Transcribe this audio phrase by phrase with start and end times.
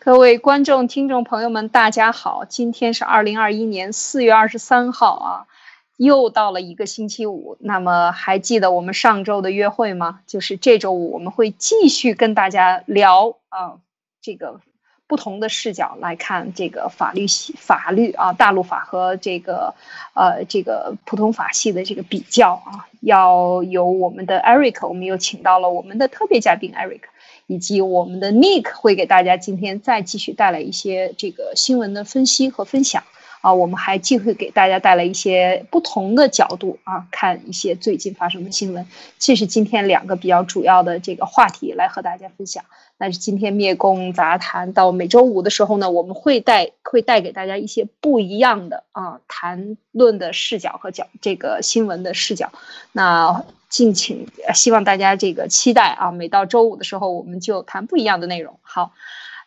[0.00, 2.44] 各位观众、听众朋友们，大家好！
[2.44, 5.46] 今天是二零二一年四月二十三号啊，
[5.96, 7.56] 又到了一个星期五。
[7.58, 10.20] 那么还记得我们上周的约会吗？
[10.24, 13.78] 就是这周五我们会继续跟大家聊啊，
[14.22, 14.60] 这个
[15.08, 19.74] 不同的视角来看这个法律系法律啊，大陆法和这个
[20.14, 22.86] 呃这个普通法系的这个比较啊。
[23.00, 27.00] 要有我们的 Eric，我们又请到了我们的特别嘉宾 Eric。
[27.48, 33.02] 以及我们的 Nick 会给大家今天再继续带来一些这个新闻的分析和分享
[33.40, 38.86] 啊，我们还继续给大家带来一些不同的角度啊，看一些最近发生的新闻。
[39.18, 42.64] 这是今天两个比较主要的这个话题来和大家分享。
[43.00, 52.50] 那是今天灭共杂谈到每周五的时候呢，我们会带会带给大家一些不一样的啊谈论的视角和角这个新闻的视角。
[52.92, 58.58] 那敬请希望大家这个期待啊，每到周五的时候我们就谈不一样的内容。
[58.62, 58.92] 好。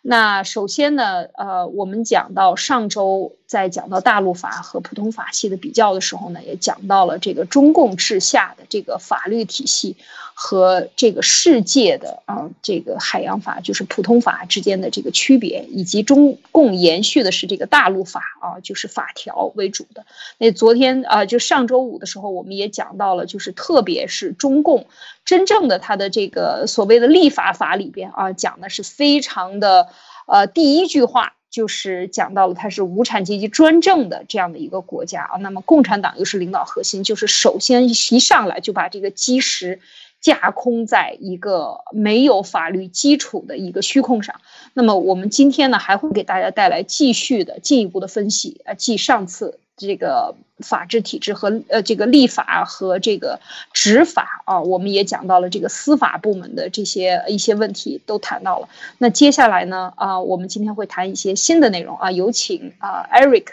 [0.04, 9.98] 那首先呢，呃，我们讲到上周在讲到大陆法和普通法系的比较的时候呢，也讲到了这个中共治下的这个法律体系
[10.34, 20.06] 和这个世界的啊这个海洋法，就是普通法之间的这个区别，以及中共延续的是这个大陆法啊，就是法条为主的。
[20.38, 24.88] 那昨天啊，就上周五的时候，我们也讲到了，就是特别是中共。
[25.26, 29.90] 真正的他的这个所谓的立法法里边啊，讲的是非常的，
[30.26, 35.38] 呃，第一句话就是讲到了它是无产阶级专政的这样的一个国家啊。
[35.38, 39.80] 那么共产党又是领导核心，就是首先一上来就把这个基石
[40.22, 44.42] 架空在一个没有法律基础的一个虚空上。
[44.74, 49.60] 那么我们今天呢，还会给大家带来继续的进一步的分析啊，继上次。
[49.88, 53.40] 这个法治体制和呃这个立法和这个
[53.74, 58.70] 执法啊，我们也讲到了这个司法部门的这些一些问题都谈到了。
[58.98, 63.48] 那接下来呢啊，我们今天会谈一些新的内容啊，有请啊 Eric，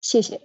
[0.00, 0.40] 谢谢。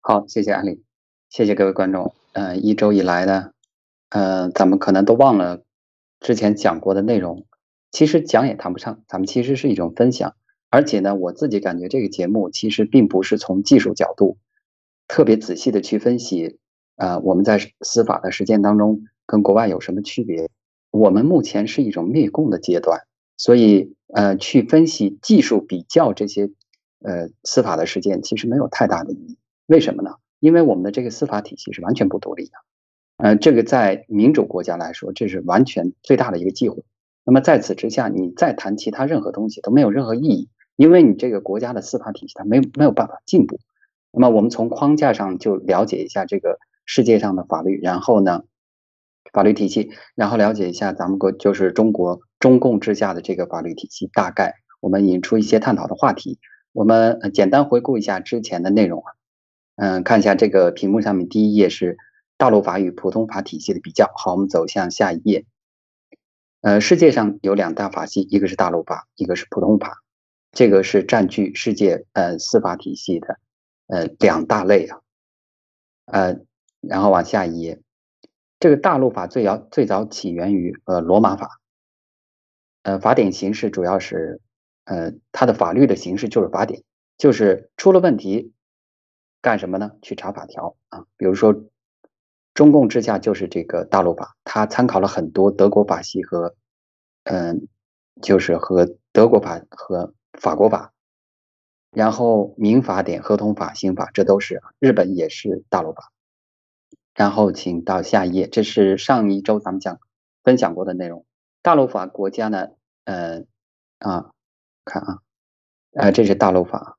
[0.00, 0.82] 好，谢谢安利，
[1.28, 2.14] 谢谢各位观众。
[2.32, 3.50] 嗯，一周以来呢，
[4.08, 5.62] 嗯，咱们可能都忘了
[6.20, 7.44] 之前讲过的内容，
[7.90, 10.34] 其实讲也谈不上，咱们其实是一种分享。
[10.70, 14.38] 而且呢，我自己感觉这个节目其实并不是从技术角度
[15.08, 16.58] 特别仔细的去分析，
[16.94, 20.48] 呃，我们在司法的实践当中跟国外有什么区别？
[20.92, 23.00] 我们目前是一种灭共的阶段，
[23.36, 26.50] 所以呃，去分析技术比较这些
[27.00, 29.38] 呃司法的实践其实没有太大的意义。
[29.66, 30.12] 为什么呢？
[30.38, 32.52] 因为我们的这个司法体系是完全不独立的，
[33.16, 36.84] 呃，这个在民主国家来说，这是完全最大的一个忌讳。
[37.24, 40.48] 那么在此之下，你再谈其他任何东西都没有任何意义。
[40.80, 43.60] 因为你这个国家的司法体系它没有没有办法进步，
[44.12, 48.44] 那么我们从框架上就了解一下这个世界上的法律，然后呢，
[49.30, 56.38] 法律体系，然后了解一下咱们国就是中国中共之下的这个法律体系，大概我们引出一些探讨的话题。
[56.72, 59.12] 我们简单回顾一下之前的内容啊，
[59.76, 61.98] 嗯，看一下这个屏幕上面第一页是
[62.38, 64.10] 大陆法与普通法体系的比较。
[64.16, 65.44] 好，我们走向下一页。
[66.62, 69.98] 呃，世界上有两大法系，一个是大陆法，一个是普通法。
[70.52, 73.38] 这个是占据世界呃司法体系的
[73.86, 75.00] 呃两大类啊，
[76.06, 76.40] 呃，
[76.80, 77.80] 然后往下一页，
[78.58, 81.60] 这个大陆法最早最早起源于呃罗马法，
[82.82, 84.40] 呃法典形式主要是
[84.84, 86.82] 呃它的法律的形式就是法典，
[87.16, 88.52] 就是出了问题
[89.40, 89.92] 干什么呢？
[90.02, 91.64] 去查法条啊，比如说
[92.54, 96.56] 中共之下就是这个大陆法，它参考了很多德国法系和
[97.22, 97.68] 嗯
[98.20, 100.92] 就是和德国法和法国法，
[101.90, 106.12] 然后民法典、合同法、刑法，这都是日本也是大陆法。
[107.14, 109.98] 然后请到下一页，这是上一周咱们讲
[110.42, 111.26] 分享过的内容。
[111.62, 112.68] 大陆法国家呢，
[113.04, 113.44] 呃
[113.98, 114.30] 啊，
[114.84, 115.18] 看啊，
[115.92, 116.96] 呃，这是大陆法。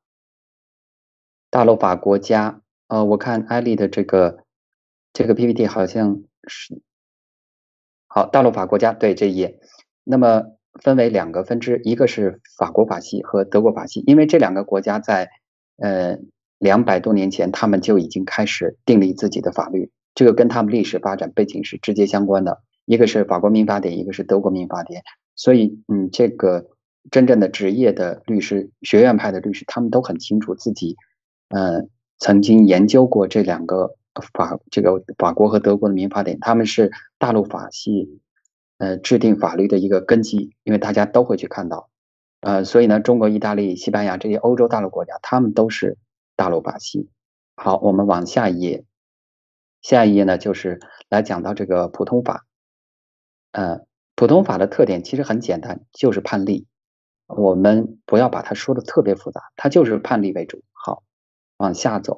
[1.50, 4.44] 大陆法国家，呃，我看艾丽的这个
[5.14, 6.82] 这个 PPT 好像是
[8.08, 9.60] 好，大陆法国家对这一页，
[10.04, 10.58] 那么。
[10.82, 15.30] 分为两个分支，一个是法国法系和德国法系，因为这两个国家在
[15.78, 16.18] 呃
[16.60, 22.62] 两百多年前，他们就已经开始订立自己的法律，这个跟他们历史发展背景是直接相关的。
[22.86, 25.04] 一个是法国民法典，一个是德国民法典，
[25.36, 26.68] 所以嗯，这个
[27.12, 30.96] 真正的职业的律师、学院派的律师，他们都很清楚自己
[31.50, 31.84] 呃
[32.18, 33.96] 曾经研究过这两个
[34.34, 38.22] 法，这个法国和德国的民法典，他们是大陆法系。
[38.82, 41.92] 呃，制定法律的一个根基，因为大家都会去看到，
[42.40, 46.00] 呃，所以呢，中国、意大利、西班牙这些欧洲大陆国家，他们都是
[46.36, 47.08] 大陆法系。
[47.56, 48.84] 好，我们往下一页，
[49.84, 50.80] 下一页呢，就是
[51.10, 52.48] 来讲到这个普通法。
[53.52, 53.82] 呃，
[54.16, 56.66] 普通法的特点其实很简单，就是判例。
[57.28, 60.64] 我们不要把它说的特别复杂，它就是判例为主。
[60.72, 61.04] 好，
[61.58, 62.18] 往下走。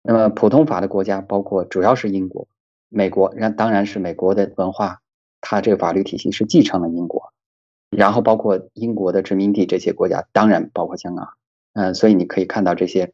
[0.00, 2.46] 那么普通法的国家包括主要是英国、
[2.88, 5.00] 美国，然当然是美国的文化，
[5.40, 7.32] 它这个法律体系是继承了英国，
[7.90, 11.28] 然后包括英国的殖民地这些国家，当然包括香港。
[11.72, 13.12] 嗯，所以你可以看到这些，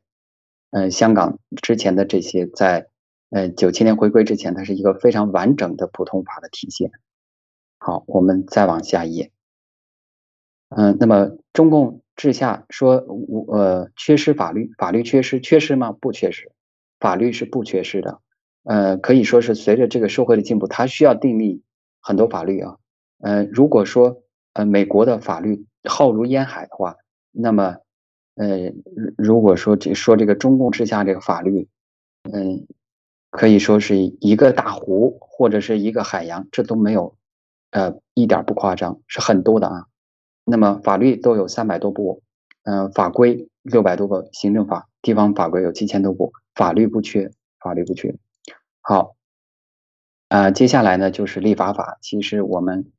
[0.70, 2.88] 嗯，香港之前的这些在，
[3.28, 6.90] 呃，九七年回归之前，它是一个非常完整的普通法的体系。
[7.78, 9.31] 好，我们再往下一页。
[10.70, 15.93] 嗯，那么中共治下说，无呃缺失法律，法律缺失，缺失吗？
[15.93, 16.50] 不缺失，
[16.99, 18.20] 法律是不缺失的。
[18.64, 21.62] 呃，可以说是随着这个社会的进步，它需要订立
[22.06, 22.76] 很多法律啊。
[23.19, 24.23] 呃，如果说
[24.53, 26.97] 呃美国的法律浩如烟海的话，
[27.32, 27.79] 那么。
[28.38, 28.70] 呃，
[29.17, 31.69] 如果说这说这个中共之下这个法律，
[32.31, 32.67] 嗯，
[33.31, 37.17] 可以说是一个大湖或者是一个海洋，这都没有，
[37.70, 39.87] 呃，一点不夸张，是很多的啊。
[40.44, 42.23] 那么法律都有三百多部，
[42.64, 48.14] 嗯，法规六百多个，行政法、地方法规有七千多部，法律不缺，法律不缺。
[48.82, 49.15] 好，
[50.28, 52.90] 啊，接下来呢就是立法法，其实我们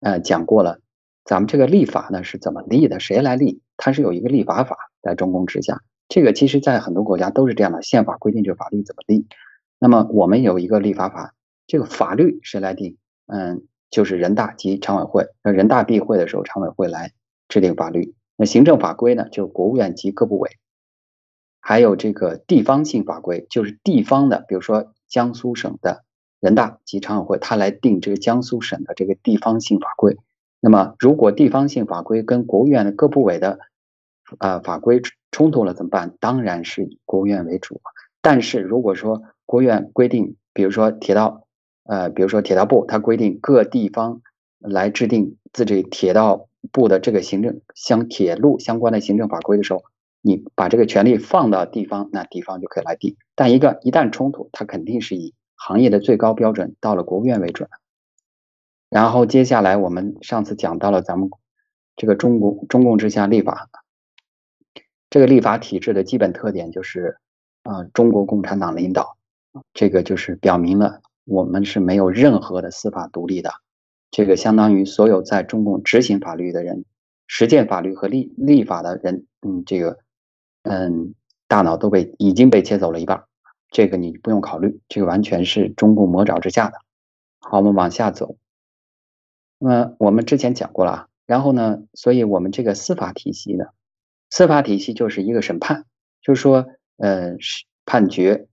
[0.00, 0.80] 呃讲过了。
[1.24, 2.98] 咱们这个立法呢是怎么立的？
[2.98, 3.60] 谁来立？
[3.76, 5.82] 它是有一个立法法在中共之下。
[6.08, 9.26] 这个其实在很多国家都是这样的，宪法规定这个法律怎么立。
[9.78, 11.34] 那么我们有一个立法法，
[11.66, 12.96] 这个法律谁来定？
[13.26, 15.26] 嗯，就是人大及常委会。
[15.42, 17.12] 那人大闭会的时候，常委会来
[17.48, 18.14] 制定法律。
[18.36, 20.50] 那行政法规呢，就是国务院及各部委。
[21.60, 26.04] 还有这个地方性法规，就是地方的，比如说江苏省的
[26.40, 30.16] 人大及常委会，他来定这个江苏省的这个地方性法规。
[30.60, 33.58] 那么，如果地方性法规跟国务院的各部委的
[34.38, 35.00] 啊法规
[35.30, 36.14] 冲突了怎么办？
[36.20, 37.80] 当然是以国务院为主。
[38.20, 41.46] 但是如果说国务院规定，比如说铁道，
[41.84, 44.20] 呃，比如说铁道部，它规定各地方
[44.58, 49.82] 来制定自己铁道部的这个行政相铁路相关的行政法规的时候，
[50.20, 53.16] 你把这个权利放到地方，那地方就可以来定。
[53.34, 57.68] 但一个一旦冲突，它肯定是以行业的最高标准到了国务院为准。
[58.88, 61.30] 然后接下来我们上次讲到了咱们
[61.96, 63.68] 这个中国中共之下立法，
[65.10, 67.18] 这个立法体制的基本特点就是
[67.62, 69.18] 啊中国共产党领导，
[69.74, 73.50] 这个就是表明了我们是没有任何的司法独立的，
[74.10, 76.86] 这个相当于所有在中共执行法律的人、
[77.26, 79.98] 实践法律和立立法的人，嗯，这个
[80.62, 81.14] 嗯
[81.46, 83.24] 大脑都被已经被切走了一半，
[83.70, 86.78] 这个你不用考虑，这个完全是中共魔爪之下的。
[87.38, 88.36] 好，我们往下走。
[89.58, 93.66] 那么我们之前讲过了啊，然后呢，所以我们这个司法体系呢，
[94.28, 95.84] 司法体系就是一个审判，
[96.22, 97.36] 就是说，呃，
[97.84, 98.46] 判决，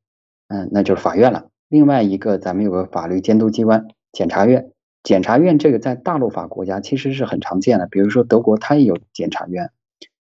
[0.47, 1.49] 嗯，那就是法院了。
[1.67, 4.71] 另外一个，咱们有个法律监督机关，检察院。
[5.03, 9.71] 检察院这个在大陆法国家其实是很常见的，比如说德国，它也有检察院。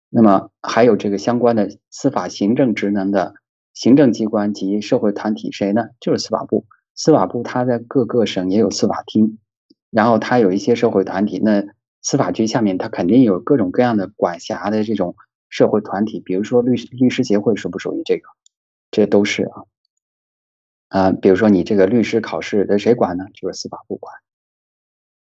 [0.08, 3.34] 那么还有这个相关的司法行政职能的
[3.74, 5.88] 行政机关及社会团体，谁呢？
[6.00, 6.66] 就是司法部。
[6.94, 9.38] 司法部它在各个省也有司法厅。
[9.90, 11.64] 然后它有一些社会团体，那
[12.00, 15.16] 司法局下面它肯定有各种各样的管辖的这种
[15.48, 18.28] 社会团体，比如说律律师协会属不属于这个？
[18.90, 19.64] 这都是啊，
[20.88, 23.26] 啊，比如说你这个律师考试的谁管呢？
[23.32, 24.14] 就是司法部管。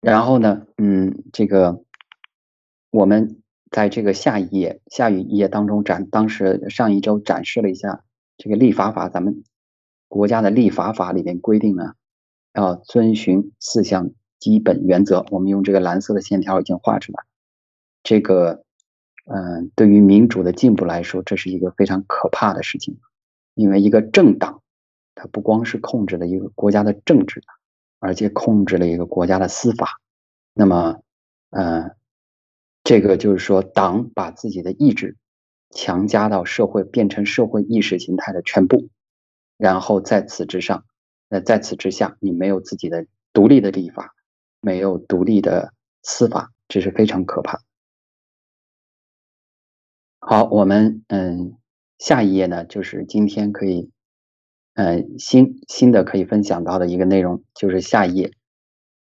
[0.00, 1.82] 然后呢，嗯，这个
[2.90, 8.04] 我们在这个下一页下一页当中展，当时上一周展示了一下
[8.36, 9.44] 这个立法法，咱们
[10.08, 11.94] 国家的立法法里面规定呢，
[12.52, 14.10] 要遵循四项。
[14.38, 17.24] 基本原则，我们用这个蓝色的线条已经画出来。
[18.02, 18.62] 这个，
[19.24, 23.00] 嗯，对于民主的进步来说，这是一个非常可怕的事情。
[23.54, 24.62] 因为一个政党，
[25.14, 27.42] 它不光是控制了一个国家的政治，
[27.98, 30.02] 而且控制了一个国家的司法。
[30.52, 31.00] 那么，
[31.50, 31.96] 嗯，
[32.84, 35.16] 这个就是说，党把自己的意志
[35.76, 38.88] 强加到社会，变成社会意识形态的全部。
[39.58, 40.84] 然后在此之上，
[41.28, 44.14] 那在此之下，你没有自己的独立的立法。
[44.62, 47.60] 没有独立的司法，这是非常可怕。
[50.18, 51.56] 好，我们嗯，
[51.98, 53.92] 下一页呢，就是今天可以
[54.74, 58.32] 嗯新新的可以分享到的一个内容，就是下一页，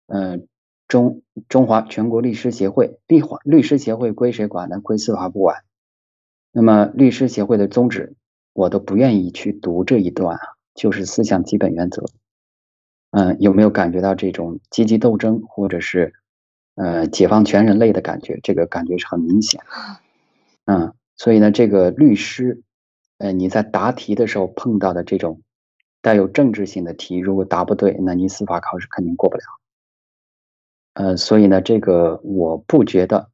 [0.07, 0.49] 嗯，
[0.88, 4.81] 中中华全国律师协会律法律师协会归谁管呢？
[4.81, 5.64] 归司法部管。
[6.52, 8.14] 那么律师协会的宗旨，
[8.52, 10.42] 我都不愿意去读这一段啊，
[10.75, 12.04] 就是四项基本原则。
[13.11, 16.12] 嗯，有没有感觉到这种积极斗争，或者是
[16.75, 18.38] 呃解放全人类的感觉？
[18.42, 19.61] 这个感觉是很明显。
[20.66, 22.62] 嗯，所以呢，这个律师，
[23.18, 25.42] 呃，你在答题的时候碰到的这种
[26.00, 29.42] 带有政治性的题，如果答不对，那你司法考试肯定过不了。
[30.94, 33.30] 呃，所以呢，这个我不觉得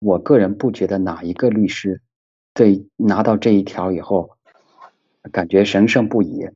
[0.00, 2.02] 我个人不觉得哪一个律师
[2.58, 4.30] 对拿到这一条以后
[5.30, 6.48] 感觉神圣不已，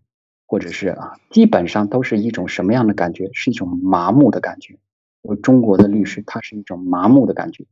[0.47, 3.31] 或者是啊，基本上都是一种什么样的感觉？
[3.33, 4.81] 是一种麻木的感觉。
[5.21, 7.67] 我中国的律师，他是一种麻木的感觉，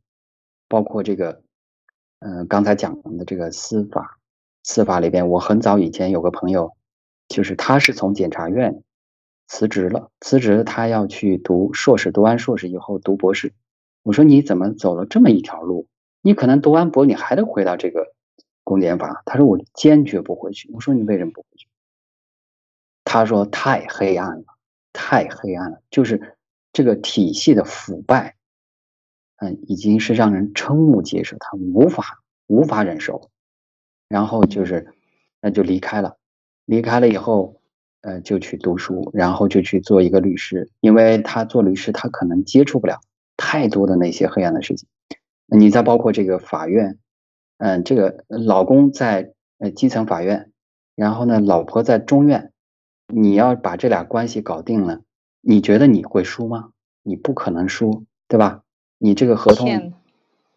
[0.69, 1.41] 包括这个，
[2.19, 4.17] 嗯，刚才讲的这个司法，
[4.63, 6.71] 司法里边，我很早以前有个朋友，
[7.27, 8.81] 就是他是从检察院
[9.49, 13.51] 辞职了，辞职他要去读硕士，读完硕士以后读博士。
[14.03, 15.87] 我说你怎么走了这么一条路？
[16.21, 18.13] 你可能读完博，你还得回到这个
[18.71, 19.21] 公检法。
[19.25, 20.69] 他说我坚决不回去。
[20.71, 21.67] 我说你为什么不回去？
[23.03, 24.45] 他说太黑暗了，
[24.93, 26.37] 太黑暗了，就是
[26.71, 28.35] 这个体系的腐败，
[29.35, 33.29] 嗯，已经是让人瞠目结舌，他无法无法忍受。
[34.07, 34.93] 然后就是
[35.41, 36.15] 那就离开了，
[36.65, 37.61] 离开了以后，
[38.01, 43.01] 呃，就去读书，然后就去做一个律师，因为他做律师，他可能接触不了。
[43.37, 44.87] 太多的那些黑暗的事情，
[45.47, 46.99] 你再包括这个法院，
[47.61, 50.51] 嗯，这个老公在呃基层法院，
[50.95, 52.51] 然后呢，老婆在中院，
[53.05, 55.01] 你要把这俩关系搞定了，
[55.41, 56.71] 你觉得你会输吗？
[57.03, 58.63] 你不可能输，对吧？
[58.97, 59.93] 你这个合同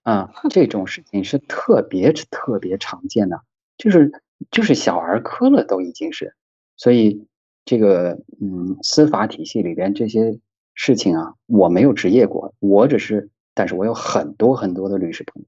[0.02, 3.42] 啊，这种事情是特别特别常见的，
[3.76, 6.34] 就是就是小儿科了，都已经是，
[6.78, 7.26] 所以
[7.66, 10.40] 这个嗯，司法体系里边这些。
[10.76, 15.46] 事情啊，我没有职业过，我只是，但是我有很多很多的律师朋友，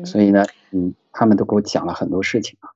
[0.00, 2.70] 嗯，所以呢，嗯，他们都给我讲了很多事情啊。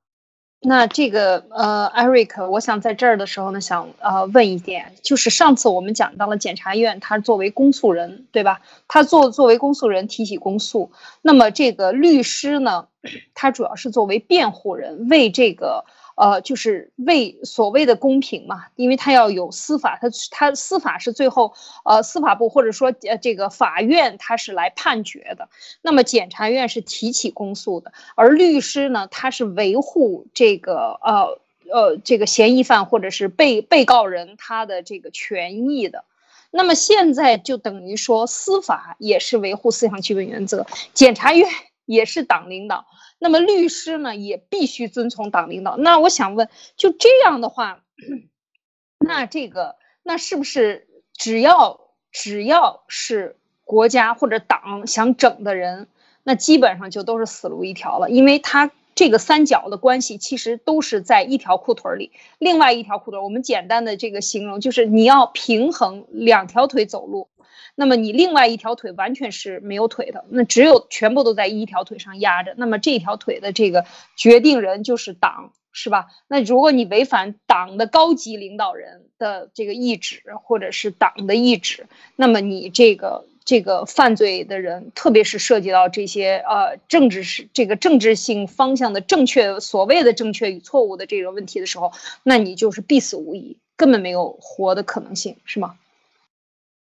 [0.65, 8.61] 那这个呃，Eric，我想在这儿的时候呢，想呃问一点，就是上次我们讲到了检察院，他作为公诉人，对吧？
[8.87, 12.87] 他作作为公诉人提起公诉，那么这个律师呢，
[13.33, 15.85] 他主要是作为辩护人，为这个。
[16.15, 21.53] 呃，就是为所谓的公平嘛，因为他要有司法，他他司法是最后，
[21.85, 25.49] 呃，司法部或者说呃这个法院他是来判决的，
[25.81, 31.39] 那么检察院是提起公诉的，而律师呢，他是维护这个呃
[31.71, 36.05] 呃这个嫌疑犯或者是被被告人他的这个权益的，
[36.51, 41.49] 那么现在就等于说司法也是维护四项基本原则，检察院
[41.85, 42.85] 也是党领导。
[43.23, 45.77] 那么律师呢也必须遵从党领导。
[45.77, 47.85] 那我想问，就这样的话，
[48.99, 51.79] 那这个那是不是只要
[52.11, 55.87] 只要是国家或者党想整的人，
[56.23, 58.09] 那基本上就都是死路一条了？
[58.09, 67.29] 因为他这个三角的关系其实都是在一条裤腿里，另外一条裤腿，我们简单的这个形容就是你要平衡两条腿走路。
[67.75, 72.53] 那么你另外一条腿完全是没有腿的，那只有全部都在一条腿上压着。
[72.57, 76.07] 那么这条腿的这个决定人就是党，是吧？
[76.27, 95.75] 那如果你违反党的高级领导人的这个意志，或者是党的意志，那么你这个这个犯罪的人，特别是涉及到这些呃政治是这个政治性方向的正确，所谓的正确与错误的这个问题的时候，那你就是必死无疑，根本没有活的可能性，是吗？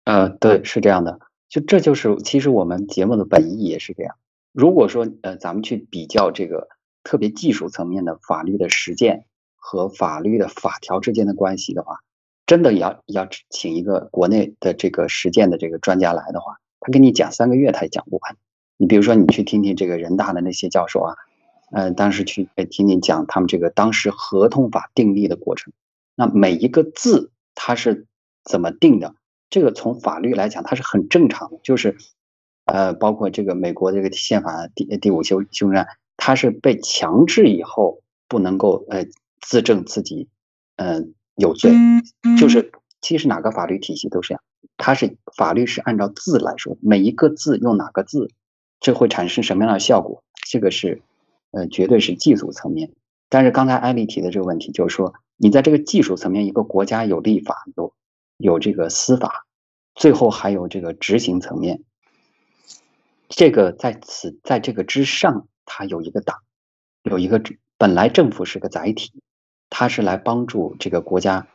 [0.04, 1.18] 呃，对，是这样的，
[1.48, 4.16] 就这就是其实我们节目的本意也是这样。
[4.52, 6.68] 如果说呃，咱们去比较这个
[7.02, 9.24] 特别技术层面的法律的实践
[9.56, 12.00] 和法律的法条之间的关系的话，
[12.46, 18.36] 真的要要请一个国内的这个实践的这个专家来的话，他跟你讲三个月他也讲不完。
[18.76, 21.16] 你比如说你去听听这个人大的那些教授啊，
[21.72, 25.72] 呃，当时去听听讲他们这个当时合同法订立的过程，
[26.14, 28.06] 那每一个字它是
[28.44, 29.14] 怎么定的？
[29.54, 31.96] 这个从法律来讲，它是很正常的，就是，
[32.64, 39.06] 呃，包括这个美国这个宪法第第五修修正案，它是被强制以后不能够呃
[39.40, 40.28] 自证自己，
[40.74, 41.70] 嗯有罪，
[42.36, 44.42] 就是其实哪个法律体系都是这样，
[44.76, 48.32] 它是法律是按照字来说，每一个字用哪个字，
[48.80, 51.00] 这会产生什么样的效果，这个是，
[51.52, 52.90] 呃，绝对是技术层面。
[53.28, 57.94] 但是刚才艾丽提的这个问题，就是说你在这个技术层面，一个国家有立法有。
[58.44, 59.46] 有这个司法，
[59.94, 61.82] 最后还有这个执行层面。
[63.30, 66.36] 这个在此，在这个之上，它有一个党，
[67.04, 67.42] 有一个
[67.78, 69.14] 本来政府是个载体，
[69.70, 71.46] 它是来帮助这个国家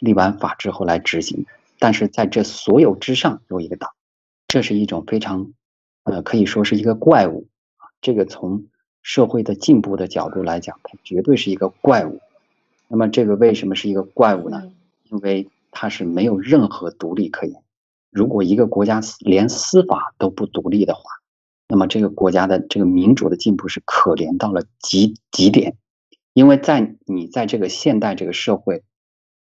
[0.00, 1.46] 立完法之后来执行。
[1.78, 3.92] 但是在这所有之上有一个党，
[4.48, 5.52] 这是一种非常
[6.02, 7.46] 呃可以说是一个怪物
[7.76, 7.86] 啊。
[8.00, 8.66] 这个从
[9.00, 12.20] 社会的进步的角度来讲，它绝对是一个怪物。
[12.88, 14.72] 那么这个为什么是一个怪物呢？
[15.04, 17.60] 因为它是没有任何独立可言。
[18.10, 21.02] 如果一个国家连司法都不独立的话，
[21.66, 25.76] 那么这个国家的这个民主的进步是可怜到了极极点。
[26.34, 28.84] 因为在你在这个现代这个社会，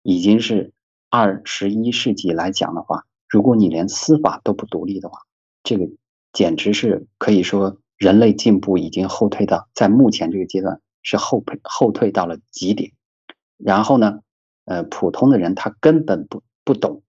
[0.02, 0.72] 已经是
[1.10, 5.18] 二十一世纪来讲的话，如果你连司法都不独立的话，
[5.62, 5.88] 这个
[6.32, 12.92] 简直是可以说人类进步已经后退到在目前这个阶段是后退后退到了极点。
[13.56, 14.20] 然后呢，
[14.68, 17.02] 呃，普通的人他根本不不懂，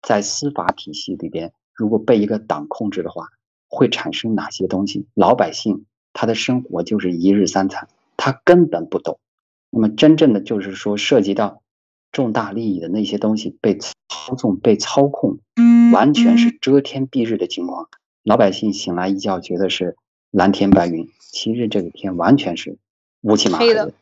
[0.00, 3.28] 在司法体系里边，如果被一个党控制的话，
[3.68, 5.06] 会产生哪些东西？
[5.14, 5.84] 老百姓
[6.14, 9.18] 他的生活就是一日三餐，他根本不懂。
[9.70, 11.60] 那么真正的就是说涉及到
[12.10, 15.38] 重大利益的那些东西被操纵、被操控，
[15.92, 17.88] 完全是遮天蔽日的情况。
[18.22, 19.96] 老百姓醒来一觉觉得是
[20.30, 22.78] 蓝天白云，其实这个天完全是
[23.22, 23.92] 乌漆麻黑的。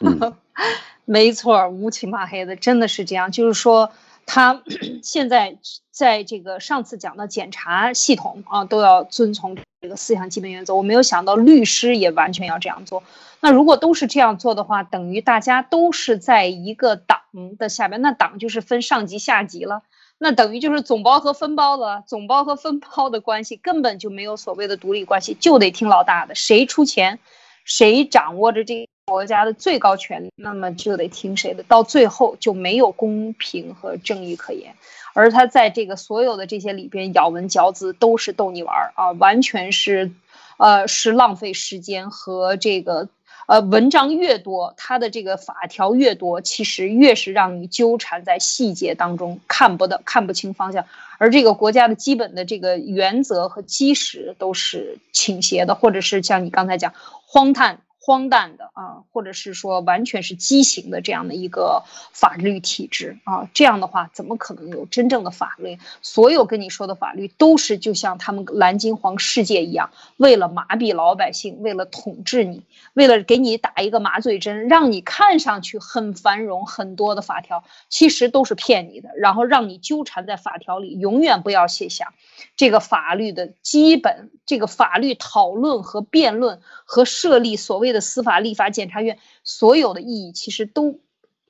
[0.00, 0.18] 嗯，
[1.04, 3.30] 没错，乌漆麻黑的，真的是这样。
[3.30, 3.92] 就是说，
[4.26, 4.62] 他
[5.02, 5.58] 现在
[5.90, 10.74] 在这个上次讲的检察系统啊，都要遵从这个思想基本原则。
[10.74, 13.02] 我没有想到律师也完全要这样做。
[13.40, 17.20] 那如果都是这样做的话，等于大家都是在一个党
[17.58, 19.82] 的下边，那党就是分上级下级了。
[20.18, 27.18] 那等于就是总包和分包了，总包和分包的关系根本就没有所谓的独立关系，就得听老大的，谁出钱，
[27.64, 34.74] 谁掌握着这国家的最高权，那么就得听谁的，到最后就没有公平和正义可言。
[35.14, 40.10] 而他在这个所有的这些里边咬文嚼字都是逗你玩儿啊，完全是，
[40.58, 43.08] 呃，是浪费时间和这个。
[43.46, 50.84] 呃，文章越多，它的这个法条越多，其实越是让你纠缠在细节当中，看不得看不清方向。
[51.18, 56.92] 而这个国家的基本的这个原则和基石都是倾斜的，或者是像你刚才讲
[57.24, 57.78] 荒诞。
[57.98, 65.78] 荒诞的啊，或者是说完全是畸形的这样的一个法律体制啊，这样的话怎么可能有真正的法律？
[66.02, 72.62] 所有跟你说的法律都是就像他们蓝金黄世界一样，为了麻痹老百姓，为了统治你，
[72.94, 82.14] 为了给你打一个麻醉针，让你看上去很繁荣，很多的法条其实都是骗你的，然后让你纠缠在法条里，永远不要卸下
[82.56, 88.00] 这个法律的基本，这个法律讨论和辩论和设立所谓的。
[88.06, 91.00] 司法、立法、检察院所有的意义，其实都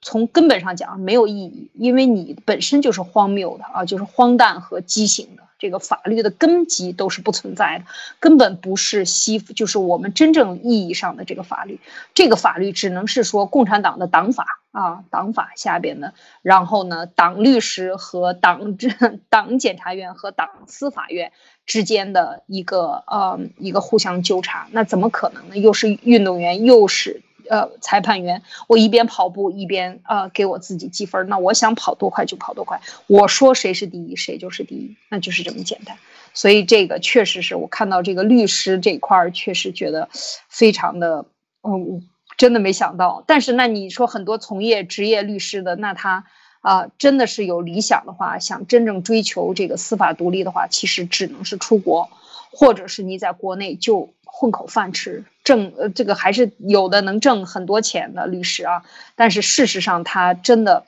[0.02, 5.42] 从根本上讲没有意义，因为你本身就是荒谬的啊，就是荒诞和畸形的。
[5.58, 7.86] 这个法律的根基都是不存在的，
[8.20, 11.80] 根本不是西，就是我们真正意义上的这个法律。
[12.12, 18.76] 这个法律只能是说共产党的党法啊，党法下边的，然后呢，党律师和党
[19.30, 21.32] 党检察院和党司法院。
[21.64, 25.56] 之间的一个呃一个互相纠缠，那怎么可能呢？
[25.56, 35.96] 又是运动员，又是呃裁判员，我一边跑步一边呃给我自己积分，那我想跑多快就跑多快，我说谁是第一谁就是第一，那就是这么简单。
[36.34, 40.08] 所以这个确实是我看到这个律师这块儿，确实觉得
[40.48, 41.26] 非常的
[41.62, 42.02] 嗯，
[42.36, 43.24] 真的没想到。
[43.26, 46.24] 但是那你说很多从业职业律师的，那他。
[46.62, 52.10] 啊，真的是有理想的话，想真正追求这个司法独立的话，其实只能是出国，
[52.50, 58.82] 或者是你在国内就混口饭吃，挣呃这个还是有的能挣很多钱的律师啊。
[59.14, 60.84] 但是事实上，他真的，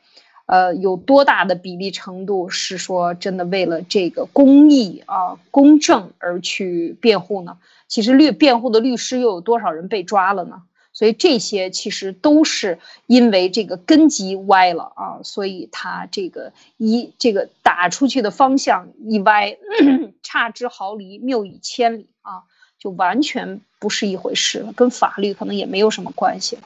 [0.46, 7.58] 呃，有多大的比例程度是说真的为了这个公益啊、公正而去辩护呢？
[7.86, 10.62] 其实律辩护的律师又有多少人被抓了呢？
[10.92, 19.56] 所以这些其实都是因为这个根基歪了啊，所以他这个一这个打出去的方向一歪，
[20.24, 22.42] 差之毫厘，谬以千里啊，
[22.78, 26.62] 就完全不是一回事了，跟法律可能也没有什么关系了。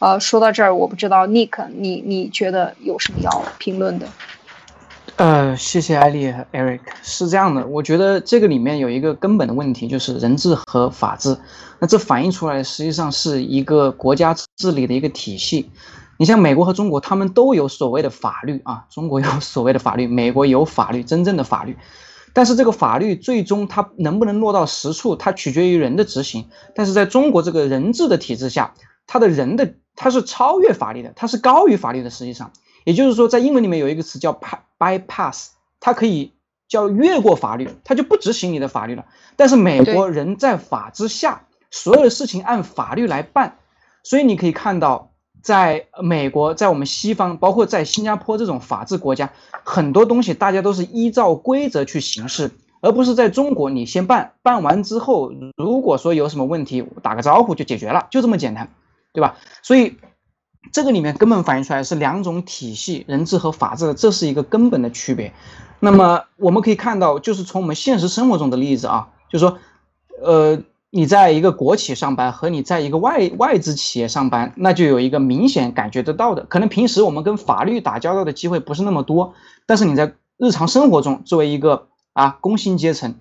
[0.00, 4.08] 呃，说到这儿，我不知道 Nick，你你觉得有什么要评论的？
[5.16, 6.80] 呃，谢谢艾丽和 Eric。
[7.02, 11.36] 是这样的，我觉得这个里面有一个根本的问题，就是人治和法治。
[11.78, 15.70] 那这反映出来实际上是一个国家治理的一个体系。
[16.18, 21.76] 你像美国和中国，他们都有所谓的法律啊，中国有所谓的法律，美国有法律，真正的法律。
[22.32, 26.48] 但是这个法律最终它能不能落到实处，它取决于人的执行。
[26.74, 28.74] 但是在中国这个人治的体制下，
[29.06, 32.10] 它的人的它是超越法律的，它是高于法律的。
[32.10, 32.52] 实际上。
[32.84, 34.36] 也就是说，在英文里面有一个词叫
[34.76, 36.32] bypass，它可以
[36.66, 39.06] 叫越过法律，它就不执行你的法律了。
[39.36, 43.58] 但是美国人在法之下，所有的事情按法律来办，
[44.02, 45.11] 所以你可以看到，
[45.42, 49.30] 在美国，在我们西方，包括在新加坡这种法治国家，
[49.64, 52.50] 很多东西大家都是依照规则去行事，
[52.80, 58.70] 而不是在中国，你先办，办完之后，如果说有什么问题，打个招呼就解决了，就这么简单，
[59.12, 59.36] 对吧？
[59.62, 59.96] 所以。
[60.70, 65.32] 这个里面根本反映出来是两种体系，人治和法治的，这是一个根本的区别。
[65.80, 69.58] 那么我们可以看到，就是从我们现实生活中的例子啊，就是说，
[70.22, 70.62] 呃，
[70.94, 76.44] 你在一个国企上班和你在一个外外资企业上班，那就有一个明显感觉得到的。
[76.44, 79.32] 可能平时我们跟法律打交道的机会不是那么多，
[79.64, 83.14] 但是你在日常生活中作为一个啊工薪阶层。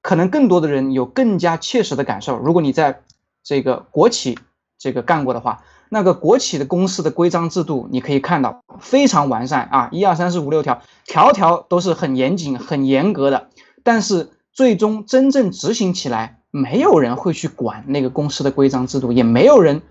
[0.00, 2.38] 可能更多的人有更加切实的感受。
[2.38, 3.02] 如果你在
[3.42, 4.38] 这个国企
[4.78, 13.48] 这个干过的话，那个国企的公司的规章制度，你可以看到非常完善啊，一二三四五六条，条条都是很严谨、很严格的。
[13.82, 19.82] 但是最终真正执行起来，没有人会去管那个公司的规章制度，也没有人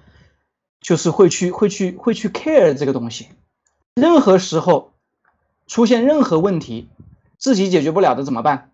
[0.81, 3.27] 就是会去会去会去 care 这个东西。
[3.93, 4.91] 任何时候
[5.67, 6.89] 出现任何问题，
[7.37, 8.71] 自己解决不了的怎么办？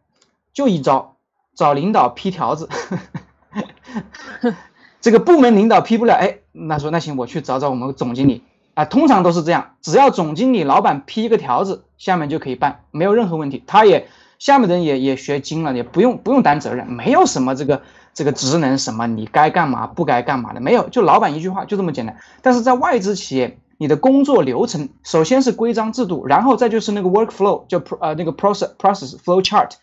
[0.54, 1.18] 就一招，
[1.54, 2.70] 找领导批条子。
[5.02, 8.86] 这个部门领导批不了，哎，那说那行，我去找找我们总经理啊。
[8.86, 13.64] 通常都是这样，只要总经理、老板批一个条子，下面就可以办，没有任何问题。
[13.68, 14.08] 他也
[14.42, 17.80] 下面的人也也学精了，也不用不用担责任，没有什么这个
[18.12, 22.18] 这个职能什么你该干嘛不该干嘛的，没有，就老板一句话就这么简单。
[22.42, 29.74] 但是在外资企业，你的工作流程首先是规章制度，然后再就是那个 work flow，就呃那个 process process flow chart。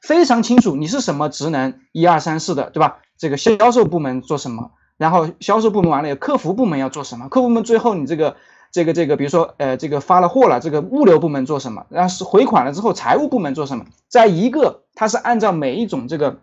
[0.00, 2.98] 非常清楚你是什么职能，一二三四的，对吧？
[3.18, 7.28] 这个销售部门做什么，然后销售部门完了，有客服部门要做什么？
[7.28, 8.36] 客服部门最后你这个
[8.74, 11.86] 这个这个，比如说呃，这个发了货了，这个物流部门做什么？
[11.90, 13.84] 然后是回款了之后，财务部门做什么？
[14.08, 16.40] 在一个它是按照每一种这个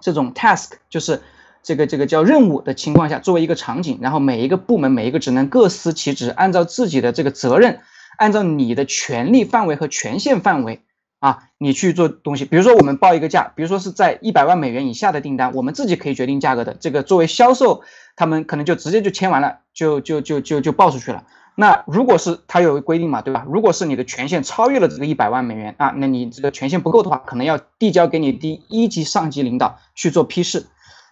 [0.00, 1.22] 这种 task，就是
[1.62, 7.78] 这个这个叫任务的情况下，作为一个场景，然后每一个部门每一个职能各司其职，按照自己的这个责任，
[8.18, 10.80] 按照你的权利范围和权限范围。
[11.20, 16.74] 啊，你去做东西，比如说我们报一个价，比如说是在一百万美元以下的订单，我们自己可以决定价格的。
[16.80, 17.82] 这个作为销售，
[18.16, 21.26] 他们可能就直接就签完了，就就就就就报出去了。
[21.54, 23.44] 那如果是他有规定嘛，对吧？
[23.48, 30.66] 如果是你的权限超越了这个一百万美元啊，那你这个权限不够的话，可能要递交给你第一级上级领导去做批示。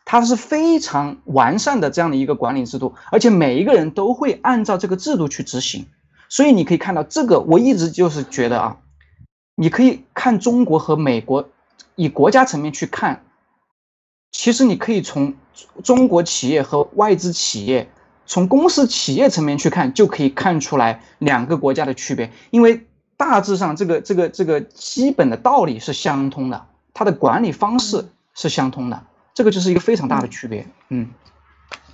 [0.04, 5.86] 它是非常完善的这样的一个管理制度，而且每一个人都会按照这个制度去执行。
[6.30, 8.78] 所以你可以看到，这个我一直就是觉得啊。
[9.54, 11.48] 你可以看中国和美国，
[11.96, 13.24] 以国家层面去看，
[14.30, 15.34] 其实你可以从
[15.82, 17.90] 中国企业和外资企业，
[18.28, 22.30] 从公司企业层面去看，就可以看出来两个国家的区别。
[22.50, 22.86] 因为
[23.16, 29.02] 大致上这个这个这个基本的道理是相通的，它的管理方式是相通的，
[29.34, 30.66] 这个就是一个非常大的区别。
[30.90, 31.08] 嗯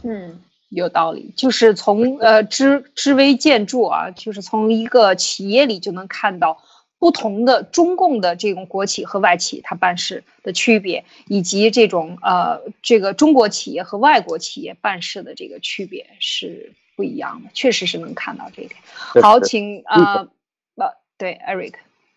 [0.03, 6.59] 嗯，有道理，就是从呃知知微见著啊，就是从一个企业里就能看到。
[7.05, 18.81] 不同的中共的这种国企和外企，它办事的区别，以及这种呃，这个中国企业和外国企业办事的这个区别是不一样的，确实是能看到这一点。
[19.23, 20.27] 好，请啊，
[20.77, 21.75] 呃，对，Eric，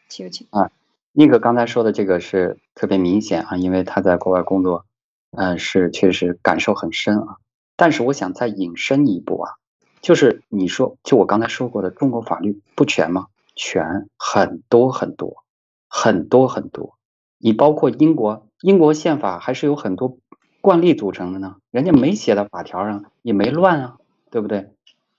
[0.08, 0.72] 请请啊，
[1.12, 4.86] 那个刚才说的这个是特别明显啊，因为他在国外工作，
[5.32, 7.36] 嗯，是确实感受很深啊。
[7.76, 9.52] 但是我想再引申一步啊，
[10.00, 13.28] 就是你说，就我刚才说过的，中国法律不全吗？
[13.58, 15.44] 全很多很多
[15.90, 16.98] 很多很多，
[17.40, 20.20] 你包括英国，英国宪法还是有很多
[20.62, 21.58] 惯例组成的呢。
[21.72, 23.98] 人家没写到法条上，也没乱啊，
[24.32, 24.70] 对不对？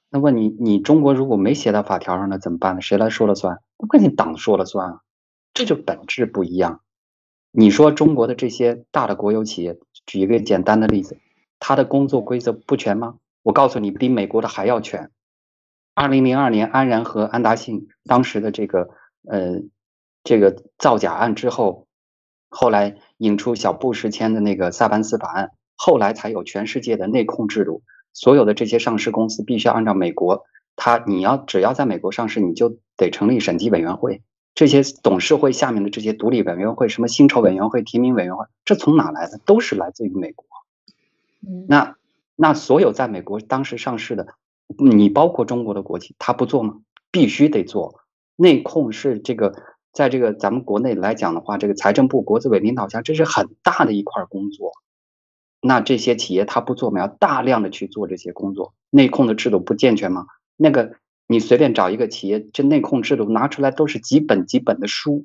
[0.09, 2.81] 那问你，你中国如果没写到法条上，那怎么办呢？
[2.81, 3.59] 谁来说了算？
[3.77, 5.01] 不跟你党说了算啊？
[5.53, 6.81] 这就本质不一样。
[7.51, 11.19] 你说中国的这些大的国有企业，举一个简单的例子，
[11.59, 13.17] 它的工作规则不全吗？
[13.43, 15.11] 我告诉你，比美国的还要全。
[15.99, 18.91] 二零零二年，安然和安达信当时的这个
[19.29, 19.63] 呃
[20.23, 21.89] 这个造假案之后，
[22.49, 27.83] 后来引出小布什签的那个萨班斯法案，后来才有全世界的内控制度。
[28.13, 30.45] 所有的这些上市公司必须要按照美国，
[30.77, 34.23] 他你要只要在美国上市，你就得成立审计委员会。
[34.55, 39.41] 这些董事会下面的这些独立委员会，什么薪酬委员会、提名委员会，这从哪来的？
[39.45, 40.47] 都是来自于美国。
[41.67, 41.97] 那
[42.37, 44.29] 那所有在美国当时上市的。
[44.77, 46.77] 你包括中国的国企，他不做吗？
[47.11, 48.01] 必须得做。
[48.37, 49.55] 内控是这个，
[49.93, 54.73] 在这个咱们国内来讲的话，这个财政部、国资委领导下，这是很大的一块工作。
[55.61, 57.01] 那这些企业他不做吗？
[57.01, 58.75] 要大量的去做这些工作。
[58.91, 60.27] 内控的制度不健全吗？
[60.57, 65.25] 那个你随便找一个企业，这内控制度拿出来都是几本几本的书，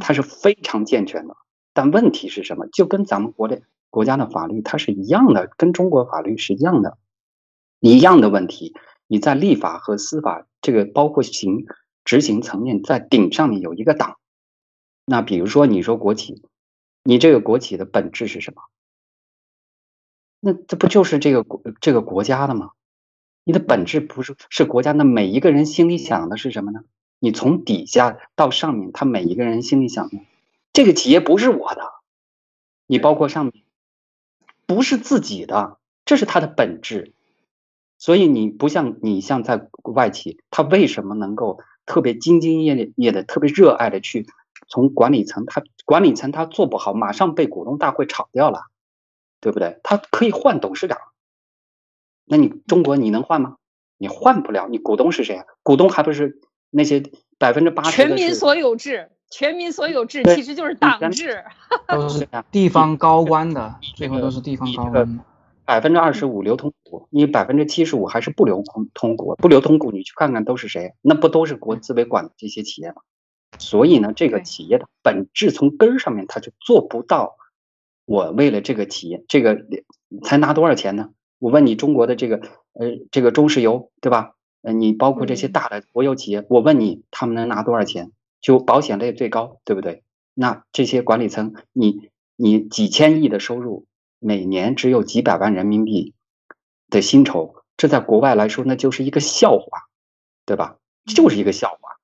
[0.00, 1.36] 它是非常健全的。
[1.72, 2.66] 但问题是什么？
[2.66, 6.98] 就跟咱们国内国家的法律它是一样的，跟中国法律是一样的。
[7.80, 8.74] 一样的问题，
[9.06, 11.64] 你在立法和司法这个包括行
[12.04, 14.18] 执行层面，在顶上面有一个党。
[15.04, 16.42] 那比如说你说国企，
[17.02, 18.62] 你这个国企的本质是什么？
[20.40, 22.70] 那这不就是这个国这个国家的吗？
[23.44, 24.92] 你的本质不是是国家？
[24.92, 26.84] 那每一个人心里想的是什么呢？
[27.18, 30.18] 你从底下到上面，他每一个人心里想的，
[30.72, 31.82] 这个企业不是我的，
[32.86, 33.64] 你包括上面
[34.66, 37.12] 不是自己的，这是它的本质。
[38.00, 44.26] 所以你不像你像在外企，他为什么能够特别兢兢业业的、特别热爱的去
[44.68, 48.62] 从管理层，他管理层他做不好，马上被股东大会炒掉了，
[49.42, 49.80] 对不对？
[49.82, 50.98] 他可以换董事长，
[52.24, 53.56] 那你中国你能换吗？
[53.98, 55.44] 你换不了，你股东是谁啊？
[55.62, 57.02] 股东还不是那些
[57.36, 61.44] 百分之八十全民所有制，全民所有制其实就是党制，
[61.86, 65.24] 都是 地方高官的，最后都是地方高官的。
[65.70, 69.36] 百分之二十五流通股，你百分之七十五还是不流通通股？
[69.36, 70.94] 不流通股，你去看看都是谁？
[71.00, 72.96] 那不都是国资委管的这些企业吗？
[73.56, 77.36] 所以呢，这个企业的本质从根儿上面，它就做不到。
[78.04, 79.64] 我为了这个企业，这个
[80.24, 81.10] 才拿多少钱呢？
[81.38, 82.38] 我问你，中国的这个
[82.72, 84.34] 呃，这个中石油对吧？
[84.62, 88.10] 呃，你包括这些大的国有企业，我问你，他们能拿多少钱？
[88.40, 90.02] 就保险类最高，对不对？
[90.34, 93.86] 那这些管理层，你你几千亿的收入。
[94.20, 96.14] 每年只有几百万人民币
[96.90, 99.88] 的薪酬，这在国外来说那就是一个笑话，
[100.44, 100.76] 对吧？
[101.06, 101.96] 就是一个笑话。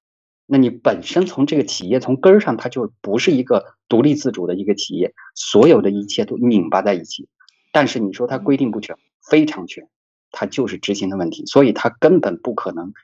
[0.46, 7.28] 那你本身从这个企业从根儿上，它就不是一个独立自主的一个企业，所有的一切都拧巴在一起。
[7.70, 9.88] 但是你说它规定不全，非常全，
[10.30, 12.94] 它就是执行的问题，所以它根本不可能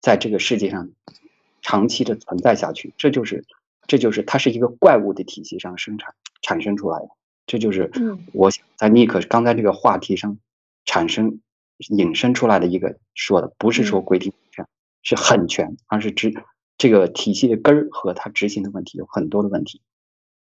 [0.00, 0.90] 在这个世界上
[1.60, 2.94] 长期的存在下去。
[2.96, 3.44] 这就是，
[3.86, 7.08] 这就是它是一个怪物的体系上生产产生出来的。
[7.46, 7.90] 这就是
[8.32, 10.38] 我在尼克刚才这个话题上
[10.84, 11.40] 产生
[11.78, 14.66] 引申出来的一个说的，不是说规定全
[15.02, 16.32] 是很全，而是执
[16.78, 19.80] 这个体系的根儿和它执行的问题有很多的问题。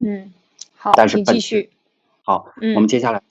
[0.01, 0.33] 嗯，
[0.77, 1.71] 好，但是继续。
[2.23, 3.23] 好，我们接下来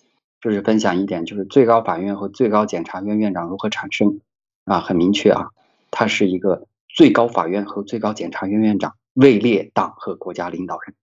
[0.42, 4.22] 就是分享一点，就是最高法院和最高检察院院长如何产生
[4.66, 4.80] 啊？
[4.80, 5.50] 很明确啊，
[5.92, 10.96] 它是一个最高法院和最高检察院院长位列党和国家领导人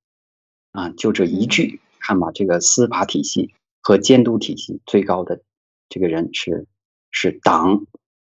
[0.72, 1.80] 啊，就这一句。
[2.06, 5.40] 看吧，这个司法体系和监督体系最高的
[5.88, 6.66] 这个人是
[7.10, 7.86] 是党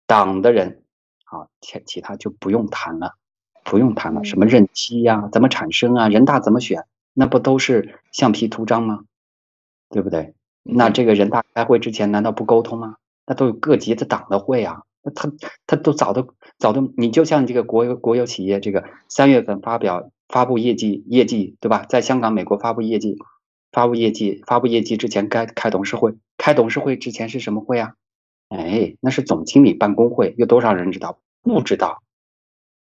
[0.06, 0.82] 党的人
[1.26, 3.16] 啊，其其他就不用谈了，
[3.64, 4.24] 不用谈了。
[4.24, 9.04] 什么任期呀，怎么产生啊，人大怎么选，那不都是橡皮图章吗？
[9.90, 10.32] 对不对？
[10.62, 12.96] 那这个人大开会之前难道不沟通吗？
[13.26, 15.30] 那都有各级的党的会啊，那他
[15.66, 16.28] 他都早都
[16.58, 21.84] 早都，你就像这个国有国有企业，这个三月份发表发布业绩业绩对吧？
[21.86, 23.18] 在香港、美国发布业绩。
[23.78, 27.94] 发布业绩，发布业绩之前该开董事会，开董事会之前是什么会啊？
[28.48, 31.20] 哎，那是总经理办公会，有多少人知道？
[31.44, 32.02] 不知道。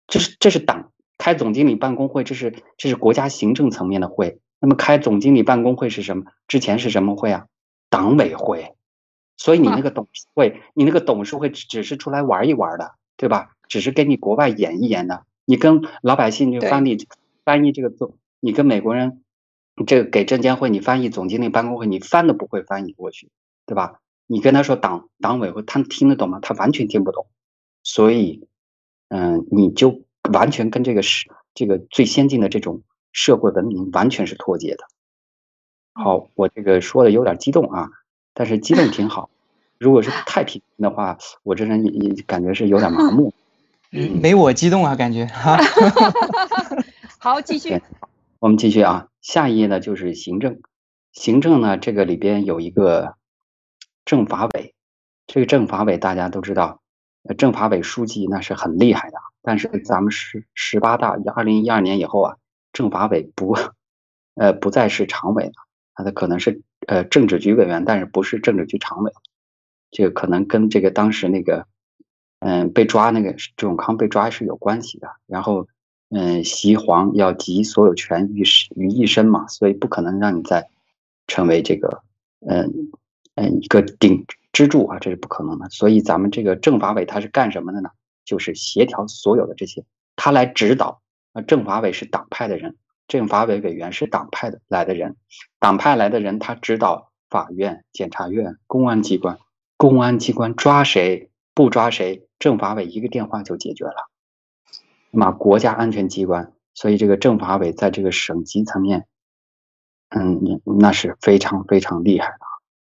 [0.06, 4.38] 这是这是党开总经理办公会，这是这是国家行政层面的会。
[4.60, 6.26] 那么开总经理办公会是什么？
[6.46, 7.48] 之前是什么会啊？
[7.90, 8.76] 党委会。
[9.36, 13.56] 所以你那个董事会，你那个董事会只是出来玩一玩的，对吧？
[13.66, 15.24] 只是跟你国外演一演的。
[15.46, 16.96] 你跟老百姓就翻译
[17.44, 19.24] 翻译这个字，你跟美国人。
[19.84, 23.30] 这个给证监会你翻译总经理办公会，你翻都不会翻译过去，
[23.66, 24.00] 对吧？
[24.26, 26.38] 你跟他说党党委会，他听得懂吗？
[26.40, 27.26] 他完全听不懂。
[27.82, 28.48] 所以，
[29.08, 34.84] 嗯，你就完全跟这个是这个最先进的这种社会文明完全是脱节的。
[35.92, 37.90] 好，我这个说的有点激动啊，
[38.34, 39.30] 但是激动挺好。
[39.78, 43.32] 如果是太平的话，我这人也感觉是有点麻木。
[43.92, 45.26] 嗯没我激动啊，感觉。
[47.18, 47.80] 好，继续。
[48.46, 49.08] 我们继续啊。
[49.20, 50.60] 下一页呢就是行政，
[51.10, 53.16] 行政呢这个里边有一个
[54.04, 54.72] 政法委，
[55.26, 56.80] 这个政法委大家都知道，
[57.36, 59.16] 政法委书记那是很厉害的。
[59.42, 62.36] 但是咱们十十八大二零一二年以后啊，
[62.72, 63.58] 政法委不
[64.36, 65.52] 呃不再是常委了，
[65.94, 69.12] 他可能是呃政治局委员，但是不是政治局常委。
[69.90, 71.66] 这个可能跟这个当时那个
[72.38, 75.08] 嗯被抓那个周永康被抓是有关系的。
[75.26, 75.66] 然后。
[76.10, 78.44] 嗯，习皇要集所有权于
[78.76, 80.68] 于一身嘛，所以不可能让你再
[81.26, 82.02] 成为这个
[82.46, 82.90] 嗯
[83.34, 85.68] 嗯一个顶支柱啊，这是不可能的。
[85.70, 87.90] 所以咱们这个政法委他是干什么的呢？
[88.24, 91.00] 就是协调所有的这些，他来指导。
[91.32, 92.76] 啊，政法委是党派的人，
[93.08, 95.16] 政法委委员是党派的来的人，
[95.58, 99.38] 党派来的人他指导法院、检察院、公安机关，
[99.76, 104.08] 公安机关抓谁不抓谁，政法委一个电话就解决了。
[105.18, 109.06] 那国家安全机关，所以这个政法委在这个省级层面，
[110.10, 112.40] 嗯，那是非常非常厉害的。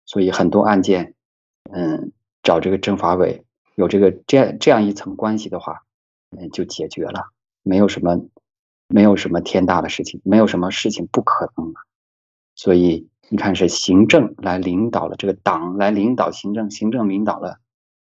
[0.05, 1.13] 所以很多案件，
[1.71, 2.11] 嗯，
[2.43, 5.83] 找这个政法委有这个这样这样一层关系的话，
[6.37, 7.31] 嗯，就解决了，
[7.63, 8.19] 没有什么
[8.89, 11.79] 没有什么天大的事情，没有什么事情不可能的。
[12.55, 17.59] 所以你看，是行政来领导了这个党来领导行政，行政领导了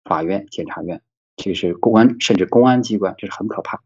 [0.04, 1.02] 法院、检察院，
[1.34, 3.82] 这是公安甚至公安机关，这是很可怕。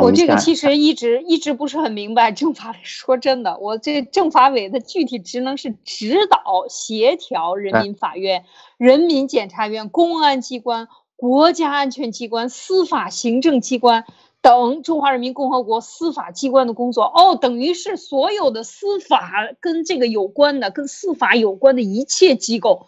[0.00, 2.76] 我这个其实一直一直不是很明白政法委。
[2.84, 8.44] 说真的，我这政法委的具体职能是指导、协调人民法院、
[8.78, 14.04] 人民检察院、公安机关、国家安全机关、司法行政机关
[14.40, 22.86] 等中华人民共和国司法机关的工作哦，等于是所有的司法跟这个有关的、跟司法有关的一切机构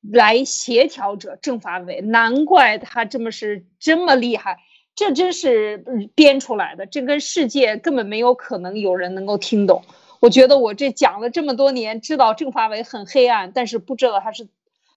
[0.00, 4.58] 来协调者，政法委，难怪他这么是这么厉害，
[4.98, 5.78] 这真是
[6.16, 9.84] 编出来的，这跟世界根本没有可能有人能够听懂。
[10.18, 14.48] 我觉得我这讲了这么多年，知道政法委很黑暗，但是不知道他是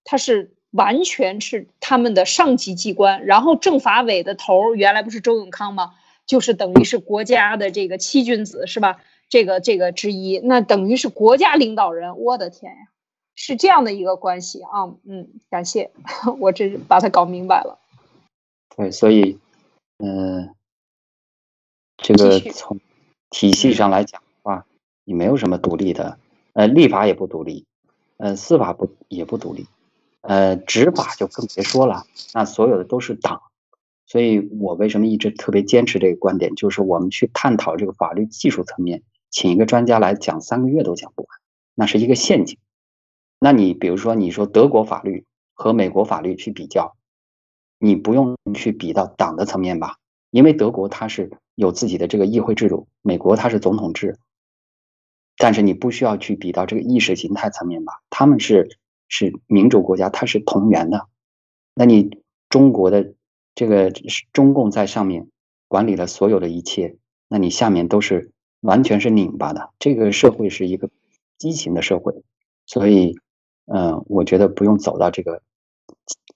[0.04, 0.52] 他是。
[0.74, 5.96] 完全是他们的上级机关，然后政法委的头原来不是周永康吗？
[6.26, 9.02] 就是等于是国家的这个七君子是吧？
[9.28, 12.18] 这个这个之一，那等于是国家领导人。
[12.20, 12.88] 我的天呀，
[13.36, 14.96] 是这样的一个关系啊！
[15.06, 15.92] 嗯，感谢，
[16.40, 17.78] 我这把它搞明白了。
[18.78, 19.40] 对，所以，
[20.04, 20.56] 嗯，
[21.98, 22.80] 这个从
[23.30, 24.66] 体系上来讲的话，
[25.04, 26.18] 你没有什么独立的，
[26.54, 27.66] 呃，立法也不独立，
[28.18, 29.68] 呃，司法不也不独立。
[30.22, 33.42] 呃，执法就更别说了，那所有的都是党，
[34.06, 41.40] 所以我为什么一直特别坚持这个观点，就是我们去探讨这个法律技术层面，请一个专家来讲三个月都讲不完，
[41.76, 42.58] 那是一个陷阱。
[43.40, 46.96] 那你比如说，你说德国法律和美国法律去比较，
[47.82, 49.98] 你不用去比到党的层面吧，
[50.30, 54.18] 因为德国它是有自己的这个议会制度，美国它是总统制，
[55.38, 58.78] 但是你不需要去比到这个意识形态层面吧，他们是。
[59.14, 61.06] 是民主国家，它是同源的。
[61.74, 63.14] 那你中国的
[63.54, 63.92] 这个
[64.32, 65.28] 中共在上面
[65.68, 66.96] 管理了所有的一切，
[67.28, 69.72] 那你下面都是完全是拧巴的。
[69.80, 70.90] 这个社会是一个
[71.38, 72.24] 畸形的社会，
[72.66, 73.18] 所以，
[73.66, 75.42] 嗯，我觉得不用走到这个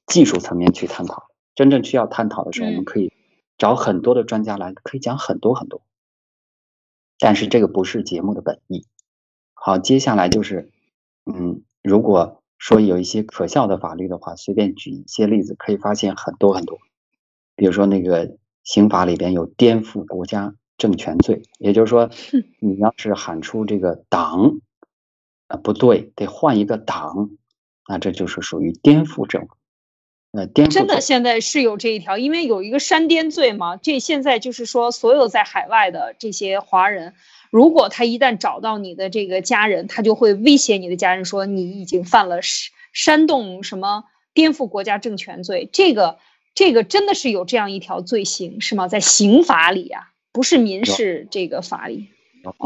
[0.05, 1.29] 技术层面去探讨。
[1.55, 3.11] 真正需要探讨的时候，我们可以
[3.57, 5.81] 找很多的专家来，可以讲很多很多。
[7.17, 8.85] 但是这个不是节目的本意。
[9.53, 10.71] 好，接下来就是，
[11.25, 12.41] 嗯，如果。
[12.57, 16.79] 说有一些可笑的法律的话，随便举一些例子，可以发现很多很多。
[17.57, 22.09] 比如说那个刑法里边有颠覆国家政权罪，也就是说，
[22.59, 24.61] 你要是喊出这个党
[25.47, 27.29] 啊不对，得换一个党，
[27.89, 29.57] 那这就是属于颠覆政府。
[30.35, 33.77] 呃，颠覆真的现在是有这一条，因为有一个煽颠罪嘛。
[33.77, 37.13] 这现在就是说，所有在海外的这些华人。
[37.51, 45.69] 如果他一旦找到你的这个家人，他就会威胁你的家人说你已经犯了煽煽动什么颠覆国家政权罪。
[45.71, 46.17] 这个
[46.53, 48.87] 这个真的是有这样一条罪行是吗？
[48.89, 52.09] 在刑法里啊，不是民事这个法里。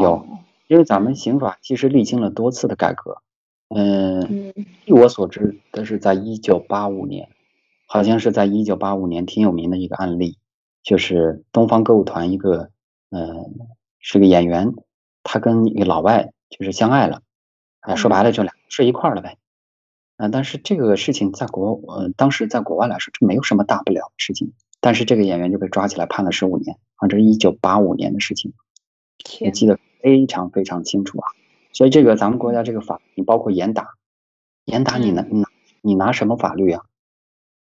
[0.00, 0.26] 有，
[0.66, 3.18] 因为咱们刑法其实历经了多次的改革。
[3.68, 4.52] 嗯，
[4.84, 7.28] 据我所知，的是在一九八五年，
[7.92, 10.38] 好像是在一九八五年挺有名的一个案例，
[10.82, 12.70] 就是东方歌舞团一个
[13.10, 13.68] 嗯。
[14.02, 14.72] 是个演员，
[15.22, 17.20] 他跟一个老外就是相爱了，
[17.80, 19.36] 哎，说白了就俩睡一块儿了呗，
[20.16, 28.54] 啊，但是这个事情在国，呃，当时在国外来说，这没有什么大不了的事情，但是这个演员就被抓起来判了十五年，啊，这是一九八五年的事情，
[29.44, 31.28] 我记得非常非常清楚啊，
[31.74, 33.90] 所以这个咱们国家这个法，你包括严打，
[34.64, 35.46] 严打你拿拿
[35.82, 36.86] 你拿什么法律啊？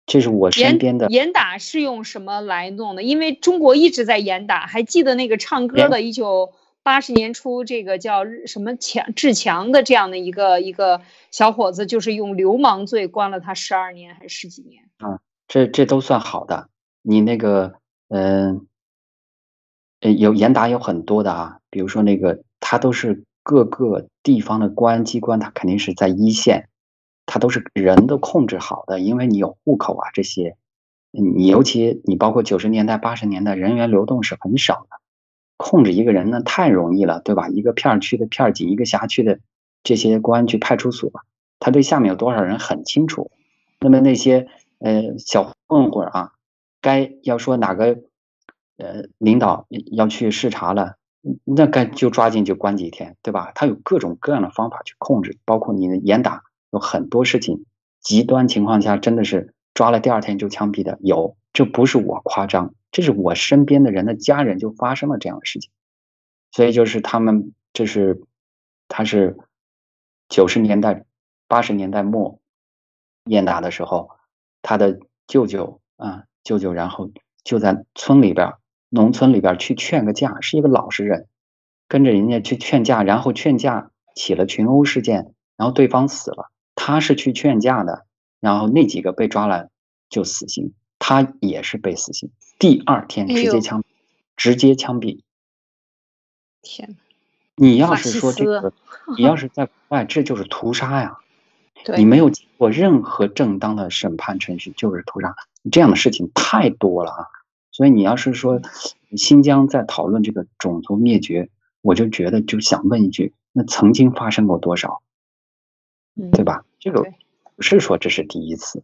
[0.07, 3.03] 这是我身边的严打是用什么来弄的？
[3.03, 14.85] 因为中国一直在严打，还记得那个唱歌的，一九八十年初，这个叫什么强志强的这样的一个一个小伙子，就是用流氓罪关了他十二年还是十几年？
[14.99, 16.69] 啊，这这都算好的。
[17.01, 17.73] 你那个，
[18.07, 18.65] 嗯，
[19.99, 26.69] 有严打有很多的啊，比如说那个他都是各个地方的公安机关，他肯定是在一线。
[27.27, 30.55] 他都是人都控制好的，因为你有户口啊，这些，
[31.11, 34.97] 你尤其你包括九十年代、八十年代，人员流动是很少的，
[35.57, 37.49] 控制一个人呢太容易了，对吧？
[37.49, 39.39] 一个片区的片警，一个辖区的
[39.83, 41.11] 这些公安局、派出所，
[41.59, 43.29] 他对下面有多少人很清楚。
[43.79, 44.47] 那么那些
[44.79, 46.31] 呃小混混啊，
[46.81, 47.99] 该要说哪个
[48.77, 50.95] 呃领导要去视察了，
[51.43, 53.51] 那该就抓紧就关几天，对吧？
[53.53, 56.43] 他有各种各样的方法去控制，包括你的严打。
[56.71, 57.65] 有很多事情，
[58.01, 65.71] 极端情况下真的是抓了第二天就枪毙的有，这不是我夸张，这是我身边的人的家人就发生了这样的事情，
[66.51, 68.21] 所以就是他们这是
[68.87, 69.37] 他是
[70.29, 71.05] 九十年代
[71.47, 72.39] 八十年代末
[73.25, 74.09] 严打的时候，
[74.61, 77.11] 他的舅舅啊舅舅，然后
[77.43, 78.53] 就在村里边
[78.89, 81.27] 农村里边去劝个架，是一个老实人，
[81.87, 86.51] 跟着人家去劝架，然后劝架起了群殴事件，然后对方死了。
[86.77, 88.05] 他是去劝架的，
[88.39, 89.69] 然后那几个被抓了
[90.09, 92.29] 就死刑，他也是被死刑。
[92.59, 93.83] 第二天直接枪，
[94.37, 95.21] 直接枪毙。
[96.61, 96.95] 天
[97.55, 98.73] 你要是说这个，
[99.17, 101.17] 你要是在国外，这就是屠杀呀！
[101.97, 105.35] 你没有经过任何正当的审判程序，就是屠杀。
[105.71, 107.25] 这样的事情太多了啊！
[107.71, 108.61] 所以你要是说
[109.15, 111.49] 新疆在讨论这个种族灭绝，
[111.81, 115.01] 我就觉得就想问一句：那曾经发生过多少？
[116.31, 116.63] 对吧？
[116.79, 117.03] 这个
[117.55, 118.83] 不是说这是第一次。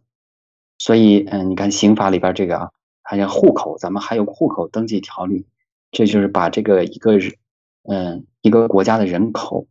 [0.78, 2.70] 所以，嗯，你看刑法里边这个啊，
[3.02, 5.46] 还有户口，咱们还有户口登记条例，
[5.90, 7.32] 这就是把这个一个人，
[7.84, 9.66] 嗯，一个国家的人口，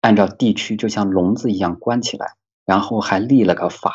[0.00, 2.34] 按照地区就像笼子一样关起来，
[2.66, 3.94] 然后还立了个法。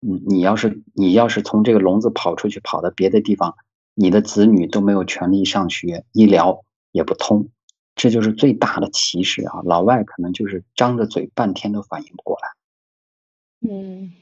[0.00, 3.54] 嗯，你要是你要是从这个笼子跑出去，跑到别的地方，
[3.94, 7.48] 你的子女都没有权利上学，医疗也不通，
[7.94, 9.62] 这就是最大的歧视啊！
[9.64, 13.70] 老外可能就是张着嘴半天都反应不过来。
[13.70, 14.12] 嗯，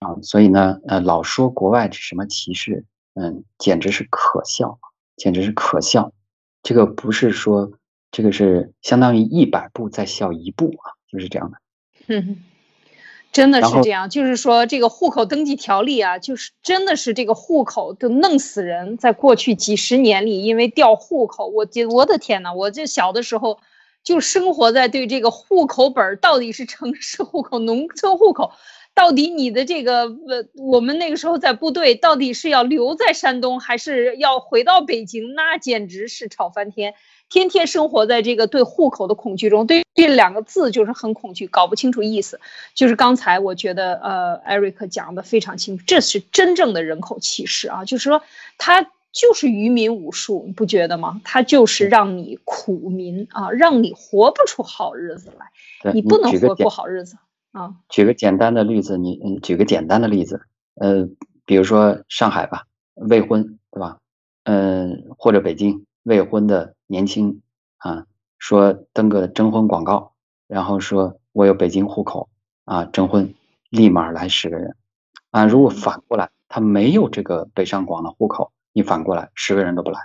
[0.00, 4.78] 啊，所以呢，呃，老说国外是什么歧视，嗯，简直是可笑，
[5.16, 6.12] 简直是可笑。
[6.62, 7.72] 这个不是说
[8.10, 11.58] 这个是相当于一百步在笑一步啊，就是这样的。
[12.08, 12.44] 嗯。
[13.32, 18.96] 真的是这样，就是说这个户口登记条例啊，就是真的是这个户口都弄死人。
[18.96, 23.60] 在过去几十年里，因为调户口，我这我的天呐，我这小的时候
[24.02, 28.50] 就生活在对这个户口本到底是城市户口、农村户口，
[28.94, 35.34] 到底你的这个呃，我们那个时候在部队，到底是要留在山东还是要回到北京？
[35.34, 36.94] 那简直是吵翻天。
[37.30, 42.40] 天天生活在这个对户口的恐惧中，对这两个字就是很恐惧，搞不清楚意思。
[42.74, 47.84] 就是刚才我觉得，呃艾瑞克讲的非常清楚，这是真正的人口歧视啊！
[47.84, 48.20] 就是说，
[48.58, 51.20] 他就是愚民武术，你不觉得吗？
[51.22, 57.16] 他就是让你苦民啊，让你活不出好日子来，你不能活过好日子
[57.52, 57.74] 啊。
[57.88, 60.40] 举个简单的例子，你你举个简单的例子，
[60.74, 61.08] 呃，
[61.44, 62.64] 比如说上海吧，
[62.96, 63.98] 未婚对吧？
[64.42, 66.74] 嗯，或者北京未婚的。
[66.90, 67.40] 年轻
[67.78, 68.04] 啊，
[68.40, 70.12] 说登个征婚广告，
[70.48, 72.28] 然后说我有北京户口
[72.64, 73.32] 啊，征婚
[73.68, 74.74] 立马来十个人
[75.30, 75.46] 啊。
[75.46, 80.00] 如果反过来，他没有这个北上广的户口，你反过来十个人都不来，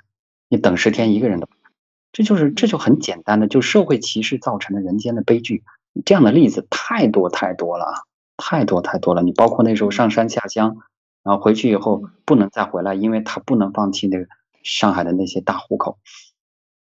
[0.48, 1.72] 你等十天一个人都不来，
[2.12, 5.64] 这就是这就很简单的，就社会歧视造成的人间的悲剧。
[6.06, 7.94] 这样的例子太多太多了啊，
[8.38, 9.24] 太多太多了。
[9.24, 10.78] 你包括那时候上山下乡，
[11.24, 14.28] 然后回去以后不能再回来，因为他不能放弃那个
[14.62, 15.98] 上海的那些大户口。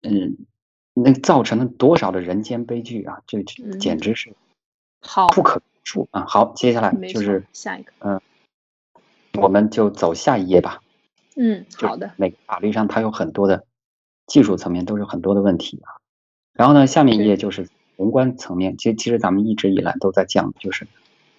[0.04, 0.38] 嗯，
[0.94, 3.22] 那造成了多少的人间悲剧啊！
[3.26, 3.44] 这
[3.80, 4.34] 简直是
[5.02, 6.26] 好不可数啊！
[6.28, 8.22] 好，接下来就是下一个，嗯，
[9.34, 10.82] 我们就走下一页吧。
[11.36, 12.12] 嗯，好的。
[12.18, 13.66] 每个法律上它有很多的
[14.28, 15.98] 技术层面，都是很多的问题啊。
[16.54, 18.78] 然后呢，下面一页就是宏观层面。
[18.78, 20.88] 其实，其实咱们一直以来都在讲，就是，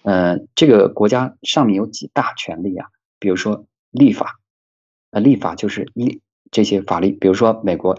[0.03, 2.87] 呃，这个国家上面有几大权力啊？
[3.19, 4.39] 比如说立法，
[5.11, 7.97] 呃，立法就是立这些法律，比如说美国。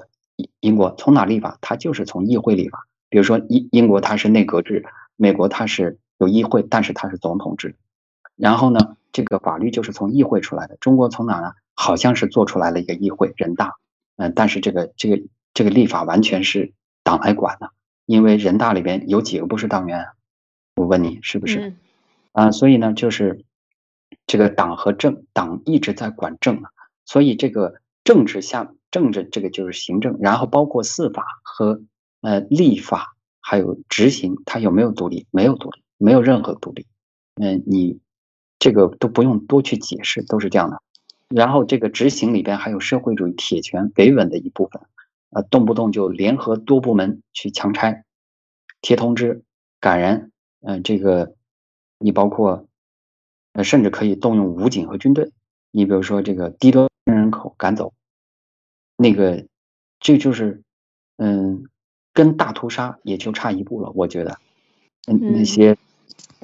[0.60, 1.58] 英国从哪立法？
[1.60, 2.86] 它就是从议会立法。
[3.08, 4.86] 比如说英英国它是内阁制，
[5.16, 7.74] 美国它是有议会，但是它是总统制。
[8.36, 10.76] 然后呢，这个法律就是从议会出来的。
[10.80, 11.52] 中国从哪呢？
[11.74, 13.74] 好像是做出来了一个议会，人大。
[14.16, 15.22] 嗯，但是这个这个
[15.54, 16.72] 这个立法完全是
[17.02, 17.72] 党来管的，
[18.06, 20.06] 因为人大里边有几个不是党员？
[20.76, 21.74] 我问你是不是？
[22.32, 23.44] 啊，所以呢，就是
[24.26, 26.62] 这个党和政，党一直在管政
[27.04, 28.72] 所以这个政治下。
[28.90, 31.82] 政治这个就是行政，然后包括司法和
[32.20, 35.26] 呃立法，还有执行，它有没有独立？
[35.30, 36.86] 没有独立，没有任何独立。
[37.36, 38.00] 嗯，你
[38.58, 40.82] 这个都不用多去解释，都是这样的。
[41.28, 44.82] 然后这个执行里边还有社会主义铁拳维稳的一部分，
[45.30, 48.04] 啊，动不动就联合多部门去强拆、
[48.80, 49.44] 贴通知、
[49.78, 50.32] 赶人。
[50.62, 51.34] 嗯，这个
[51.98, 52.66] 你包括
[53.52, 55.30] 呃，甚至可以动用武警和军队。
[55.70, 57.94] 你比如说这个低端人口赶走。
[59.02, 59.46] 那个，
[59.98, 60.62] 这就是，
[61.16, 61.64] 嗯，
[62.12, 63.90] 跟大屠杀也就差一步了。
[63.94, 64.36] 我觉得，
[65.06, 65.78] 嗯，那些，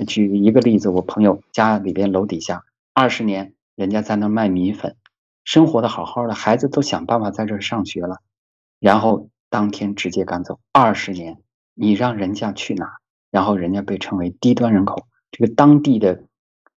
[0.06, 4.96] 举一个例子，我朋友家里边楼底下二十年，人家在那卖米粉，
[5.44, 8.20] 生活的好好的，孩子都想办法在这上学了，
[8.80, 10.58] 然后当天直接赶走。
[10.72, 11.36] 二十年，
[11.74, 12.96] 你让人家去哪？
[13.30, 16.22] 然后人家被称为低端人口，这个当地的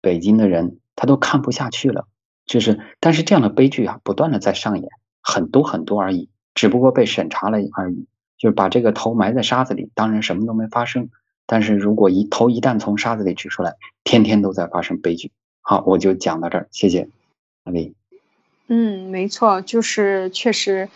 [0.01, 2.07] 北京的人他都看不下去了。
[2.47, 4.89] 就是，但是这样的悲剧啊，不断的在上演。
[5.27, 8.05] 很多很多而已，只不过被审查了而已，
[8.37, 11.09] 就是把这个头埋在沙子里，当然什么都没发生。
[11.45, 13.75] 但是如果一头一旦从沙子里取出来，
[14.05, 15.33] 天天都在发生悲剧。
[15.59, 17.09] 好，我就讲到这儿，谢谢
[17.65, 17.93] 阿丽。
[18.67, 20.87] 嗯，没错，就是确实。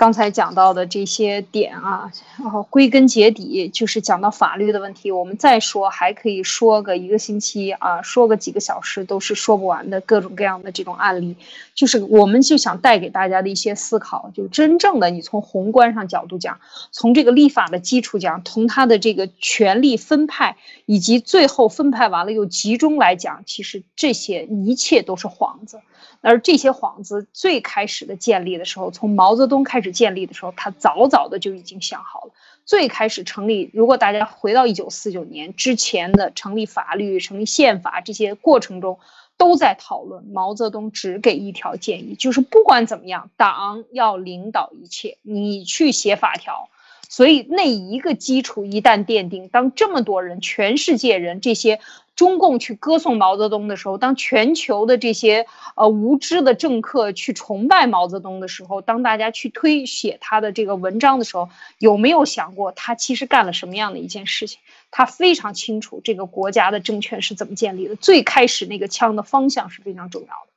[0.00, 5.12] 刚才讲到的这些点啊，然后归根结底就是讲到法律的问题。
[5.12, 11.36] 我们再说还可以说个一个星期啊，说个几个小时都是说不完的各种各样的这种案例。
[11.74, 16.58] 就是我们就想带给大家的一些思考，就真正的你从宏观上角度讲，
[16.90, 25.78] 从这个立法的基础讲，从它的这个权力分派以及最后分派完了又集中来讲，其实这些一切都是幌子。
[26.20, 32.32] 而这些幌子最开始的建立的时候，从毛泽东开始建立的时候，他早早的就已经想好了。
[32.64, 39.00] 最开始成立，如果大家回到一九四九年之前的成立法律、成立宪法这些过程中，
[39.36, 40.24] 都在讨论。
[40.24, 46.68] 毛泽东只给一条建议，就是不管怎么样，党要领导一切，你去写法条。
[47.08, 51.80] 所以那一个基础一旦奠定，当这么多人、全世界人这些
[52.20, 61.48] 中共去歌颂毛泽东的时候，当全球的这些呃无知的政客去崇拜毛泽东的时候，当大家去推写他的这个文章的时候，
[61.78, 64.60] 有没有想过他其实干了什么样的一件事情？
[64.90, 70.50] 他非常清楚这个国家的政权是怎么建立的，最开始那个枪的方向是非常重要的。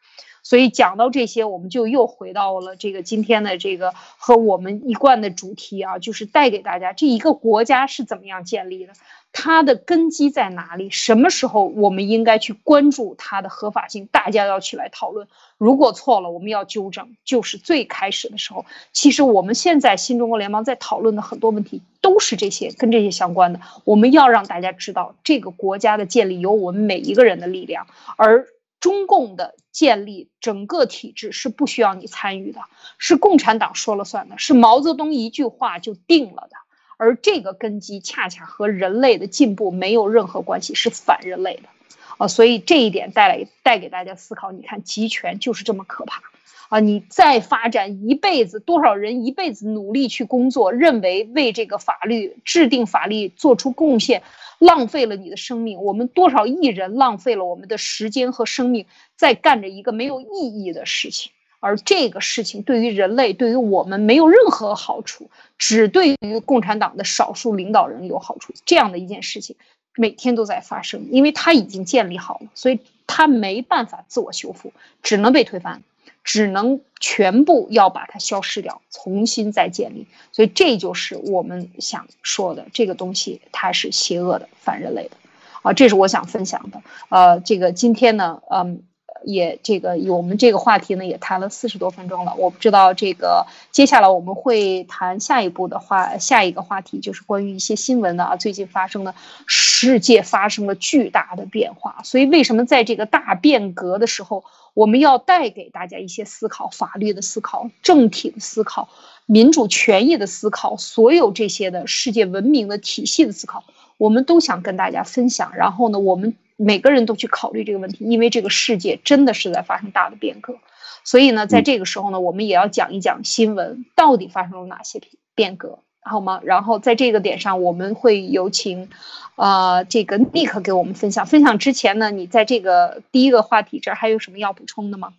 [0.46, 8.92] 所以讲到这些，我们就又回到了这个今天的这个和我们一贯的主题啊，就是带给大家这一个国家是怎么样建立的，
[9.34, 15.28] 它的根基在哪里，什么时候我们应该去关注它的合法性，大家要起来讨论。
[15.58, 17.18] 如果错了，我们要纠正。
[17.26, 23.60] 就是最开始的时候，其实我们现在新中国联邦在讨论的很多问题都是这些，跟这些相关的。
[23.84, 28.48] 我们要让大家知道，这个国家的建立有我们每一个人的力量，而。
[28.80, 32.60] 中共的建立，整个体制是不需要你参与的，
[32.98, 36.58] 是共产党说了算的，是毛泽东一句话就定了的。
[36.98, 41.70] 而这个根基恰恰和人类的进步没有任何关系，是反人类的，
[42.18, 44.52] 啊，所以这一点带来带给大家思考。
[44.52, 46.22] 你看，集权就是这么可怕。
[46.70, 54.24] 啊，你再发展一辈子，多少人一辈子努力去工作，认为为这个法律制定法律做出贡献，
[54.58, 55.84] 浪费了你的生命。
[55.84, 61.32] 我们多少亿人浪费了我们的时间和生命，在干着一个没有意义的事情，
[61.64, 68.54] 而这个事情对于人类，对于我们没有任何好处，只对于共产党的少数领导人有好处。
[68.66, 69.56] 这样的一件事情，
[69.96, 75.82] 每天都在发生，因为它已经建立好了，所以它没办法自我修复，只能被推翻。
[76.26, 80.08] 只能全部要把它消失掉，重新再建立。
[80.32, 85.18] 所以这就是我们想说的这个东西，它是邪恶的、反人类的，
[85.64, 86.82] 啊，这是我想分享的。
[87.10, 88.84] 呃，这个今天呢，嗯，
[89.24, 92.36] 也这个我们这个话题呢也谈了四十多分钟了。
[92.36, 99.14] 我不知道这个接下来我们会谈下一步的话，下一个话题就是关于一些新闻的啊，最近发生的
[99.48, 102.02] 世界发生了巨大的变化。
[102.04, 104.44] 所以为什么在这个大变革的时候？
[104.76, 108.90] 我们要带给大家一些思考，法律的思考，政体的思考，
[109.28, 113.64] 民主权益的思考，所有这些的世界文明的体系的思考，
[113.98, 115.56] 我们都想跟大家分享。
[115.56, 120.58] 然后呢，我们每个人都去考虑这个问题，因为这个世界真的是在发生大的变革。
[121.04, 125.80] 所以呢，在这个时候呢，我们也要讲一讲新闻到底发生了哪些变变革。
[126.06, 126.42] 好吗？
[126.44, 128.90] 然后在这个点上，我们会有请，
[129.38, 131.26] 呃，这个 Nick 给我们分享。
[131.26, 135.14] 分享之前呢，你在这个第一个话题这儿还有什么要补充的吗？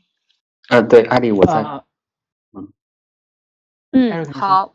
[0.69, 1.55] 呃，对，艾丽，我在。
[2.53, 2.69] 嗯。
[3.93, 4.75] 嗯，好。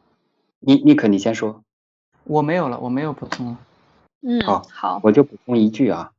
[0.59, 1.61] 尼尼克，你先说。
[2.23, 3.59] 我没有了，我没有补充了。
[4.21, 6.11] 嗯，好，好，我就补充一句啊。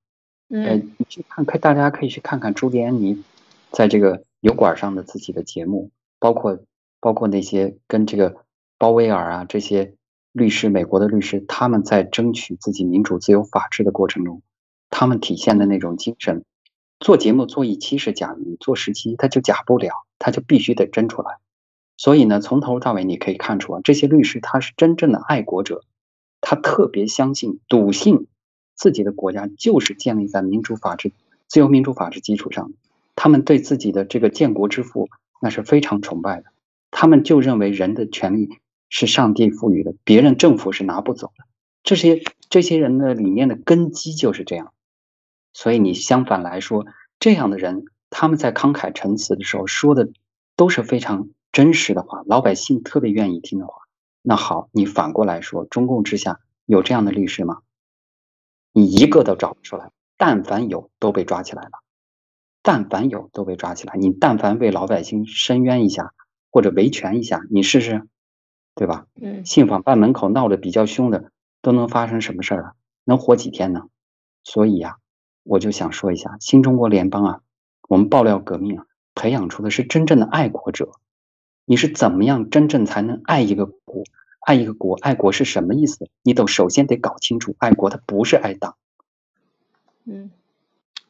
[0.48, 0.92] 嗯。
[0.98, 3.22] 你去看看，大家可以去看看朱迪安妮
[3.70, 6.58] 在这个油管上的自己的节目，包括
[7.00, 8.36] 包括那些跟这个。
[8.80, 9.92] 鲍威尔啊，这些
[10.32, 14.40] 律师，美国的律师，他们在争取自己民主、自由、法治的过程中，
[14.88, 16.46] 他们体现的那种精神。
[16.98, 21.40] 做节目做一期是假，你做十期他就假不了，他就必须得真出来。
[21.98, 25.84] 所以呢，从头到尾你可以看出啊，这些律师他是真正的爱国者，
[26.40, 28.26] 他特别相信、笃信
[28.74, 31.12] 自己的国家就是建立在民主、法治、
[31.46, 32.72] 自由、民主、法治基础上。
[33.16, 35.08] 他们对自己的这个建国之父
[35.40, 36.46] 那是非常崇拜的，
[36.90, 38.58] 他们就认为人的权利。
[38.92, 41.44] 是上帝赋予的，别人政府是拿不走的。
[41.84, 44.72] 这些这些人的理念的根基就是这样，
[45.52, 46.84] 所以你相反来说，
[47.20, 50.10] 这样的人他们在慷慨陈词的时候说的
[50.56, 53.79] 都是非常真实的话，老百姓特别愿意听的话。
[54.22, 57.62] 那好，你反过来说，中共之下有这样的律师吗？
[58.72, 61.70] 你一个都找不出来，但凡有都被抓起来了，
[62.62, 63.96] 但凡有都被抓起来。
[63.96, 66.14] 你但凡为老百姓申冤一下
[66.50, 68.06] 或者维权一下，你试试。
[68.72, 69.04] 对吧？
[69.20, 72.72] 嗯，信访办门口闹得比较凶的，都能发生什么事儿啊？
[73.04, 73.88] 能活几天呢？
[74.44, 74.96] 所以呀，
[75.42, 77.40] 我就想说一下，新中国联邦啊，
[77.88, 80.92] 我们爆料革命啊，培养出的是真正的爱国者。
[81.70, 84.02] 你是怎么样真正才能爱一个国？
[84.40, 86.08] 爱一个国，爱国是什么意思？
[86.24, 88.74] 你都首先得搞清楚，爱国它不是爱党。
[90.04, 90.32] 嗯，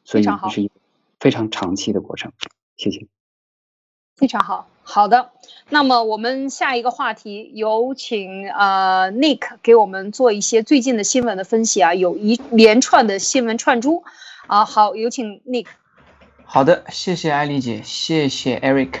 [0.03, 0.75] 所以这是一个
[1.19, 2.31] 非常长期的过程。
[2.77, 3.07] 谢谢。
[4.15, 5.31] 非常好，好的。
[5.69, 14.03] 那么我们下一个话题，有请呃 Nick 给我们做一些最近的新闻的分析啊，有一连串的新闻串珠
[14.45, 14.63] 啊。
[14.63, 15.65] 好，有请 Nick。
[16.43, 18.99] 好的，谢谢艾丽姐，谢谢 Eric。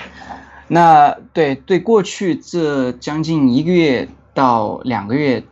[0.73, 5.43] 那对对，过去这将近一个月到两个月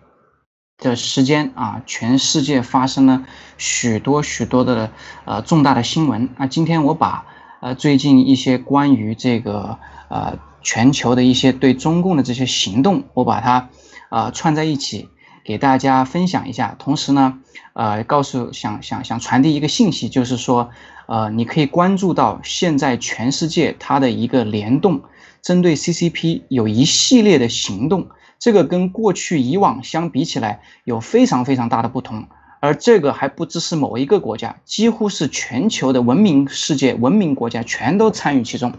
[0.78, 3.26] 的时间啊，全世界发生了
[3.58, 4.90] 许多许多的
[5.26, 6.30] 呃重大的新闻。
[6.38, 7.26] 那今天我把
[7.60, 13.68] 呃最近一些关于这个呃全球的一些对中共的这些行动，我把它
[14.08, 15.10] 啊串在一起。
[15.42, 17.40] 给大家分享一下，同时呢，
[17.74, 20.70] 呃，告诉想想想传递一个信息，就是说，
[21.10, 25.02] 呃，你可以关注到现在全世界它的一个联动，
[25.42, 32.28] 针对 CCP 有一系列的行动，这个跟过去以往相比起来有非常非常大的不同，
[32.60, 38.72] 而这个还不只是某一个国家，几乎是全球的文明世界、文明国家全都参与其中。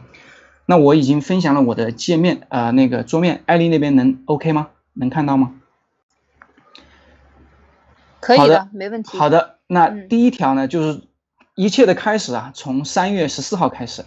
[0.66, 4.68] 那我已经分享了我的界面，呃，那个桌面，艾丽那边能 OK 吗？
[4.92, 5.54] 能看到吗？
[8.20, 9.18] 可以的，没问题。
[9.18, 11.02] 好的，那第一条呢，就是
[11.60, 14.02] 一切的开始啊，从三月十四号开始。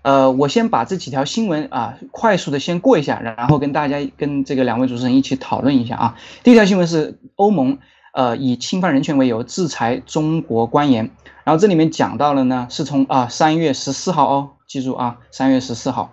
[0.00, 6.16] 呃，我先把这几条新闻啊，快速的先过一下，然后跟大家跟这个两位主持人一起讨论一下啊。
[6.42, 7.78] 第一条新闻是欧盟
[8.14, 11.10] 呃以侵犯人权为由制裁中国官员，
[11.44, 16.12] 然后这里面讲到了呢，是从啊三月十四号哦，记住啊，三月十四号，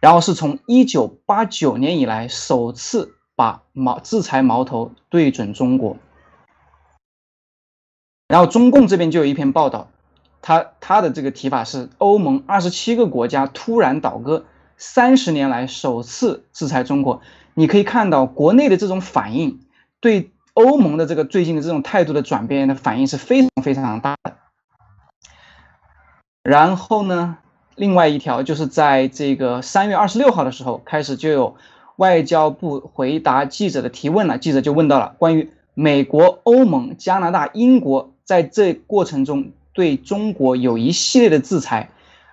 [0.00, 5.96] 然后是从一九八九年以来首次把矛制裁矛头对准中国。
[8.26, 9.88] 然后中共这边就有一篇报道，
[10.42, 14.44] 他他的这个提法是欧盟二十七个国家突然倒戈，
[14.76, 17.20] 三十年来首次制裁中国。
[17.54, 19.60] 你可以看到国内的这种反应，
[20.00, 24.36] 对欧盟的这个最近的这种态度的转变的反应是非常非常大的。
[26.42, 27.36] 然后呢，
[27.74, 31.56] 另外一条就是在这个三月二十六号的时候开始就有
[31.96, 38.12] 外交部回答记者的提问了，记者就问到了关于美国、欧盟、加拿大、英国。
[38.22, 39.50] 在这过程中，
[39.80, 41.88] 对中国有一系列的制裁，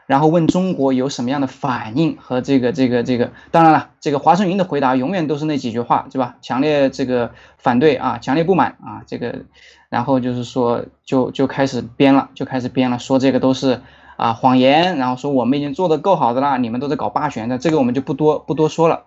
[0.05, 3.31] 然后问中国有什么样的反应和这个这个这个。
[3.51, 6.35] 当然了，这个华盛云的回答永远都是那几句话，对吧？
[6.41, 9.45] 强烈这个反对啊，强烈不满啊，这个，
[9.87, 13.79] 然后就是说就就开始编了，就开始编了，说这个都是
[14.17, 19.05] 啊谎言，然后说我们已经做得够好的啦，你们都在搞霸权的，这个我们就不多不多说了。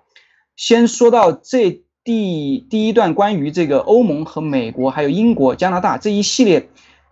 [0.57, 6.71] 先说到这第第一段关于这个欧盟和美国还有英国、加拿大这一系列。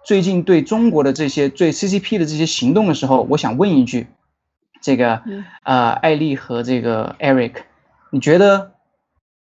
[0.09, 4.07] 最近对中国的这些对 CCP 的这些行动的时候，我想问一句，
[4.81, 5.21] 这个
[5.65, 7.53] 呃，艾丽和这个 Eric，
[8.11, 8.71] 你觉得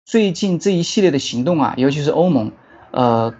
[0.04, 2.52] 最近这一系列的行动啊，尤其是欧盟，
[2.92, 3.34] 呃，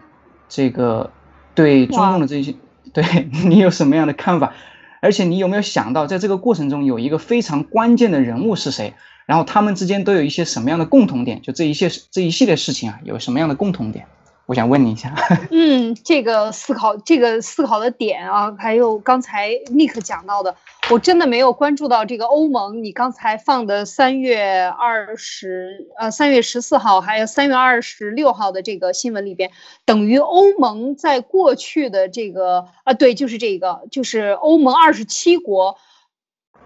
[0.48, 1.12] 这个
[1.54, 2.56] 对中共的这些，
[2.94, 3.04] 对
[3.46, 4.54] 你有什么样的看法？
[5.02, 8.94] 而且你有没有想到，在这个过程中有一个非常关键的人物是谁？
[9.26, 11.42] 然后他们之间都有一些什么样的共同点？
[11.42, 14.06] 就这一些这一系列事情啊，有什么样的共同点？
[14.48, 15.14] 我想问你一下，
[15.52, 20.56] 嗯，这个思考，这个思考的点啊，还有刚才 Nick 讲到的，
[20.90, 22.82] 我真的没有关注到这个欧盟。
[22.82, 29.52] 你刚才放的三月二十，呃，三月十四号，还有三月二十六号的这个新闻里边，
[29.84, 35.76] 等于欧盟在过去的这个啊，对，就是这个，就是欧盟二十七国，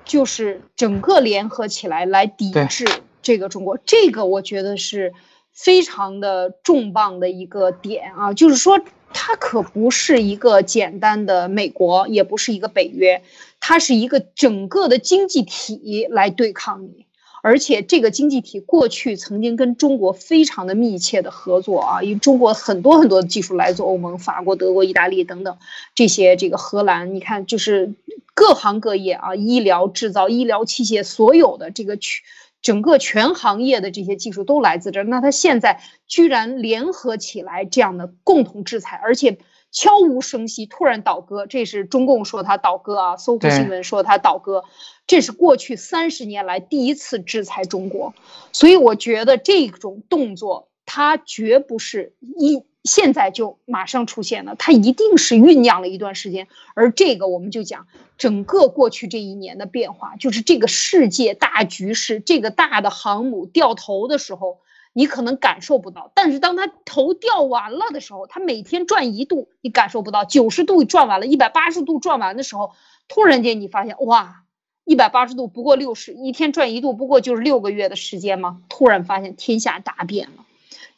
[0.05, 2.85] 就是整个联合起来来抵制
[3.23, 5.13] 这个中国，这个我觉得是。
[5.53, 8.79] 非常的重磅的一个点啊，就是说
[9.13, 13.21] 它可不是一个简单的美国，也不是一个北约，
[13.59, 17.05] 它是一个整个的经济体来对抗你，
[17.43, 25.57] 而且这个经济体过去曾经跟中国非常的密切的合作啊，因为中国很多很多的技术来自欧盟，法国、德国、意大利等等
[25.93, 27.93] 这些这个荷兰，你看就是
[28.33, 32.23] 各行各业啊，医疗、制造、医疗器械，所有的这个区。
[32.61, 39.39] 整个全行业的这些技术都来自这儿，那他现在居然联合起来这样的共同制裁，而且
[39.71, 44.63] 悄无声息突然倒戈，这是中共说他倒戈啊，搜狐新闻说他倒戈，
[45.07, 48.13] 这是过去三十年来第一次制裁中国，
[48.51, 52.63] 所以我觉得这种动作它绝不是一。
[52.83, 57.85] 现在就马上出现了，它一定是酝酿了一段时间，而这个我们就讲
[58.17, 64.59] 整个过去这一年的变化，就是这个世界大局势，这个大的航母掉头的时候，
[64.93, 72.71] 你可能感受不到，但是当它头掉完了的时候，它每天转一度，你感受不到，九十度转完了，一百八十度转完的时候，
[73.07, 74.41] 突然间你发现，哇，
[74.85, 78.61] 一百八十度不过六十，一天转一度不过就是六个月的时间吗？
[78.69, 80.45] 突然发现天下大变了。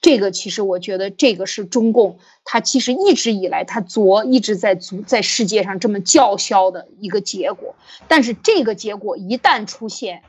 [0.04, 7.74] 这个其实我觉得，这个是中共他其实一直以来他昨一直在足在世界上这么叫嚣的一个结果。
[8.10, 10.22] 但是这个结果一旦出现，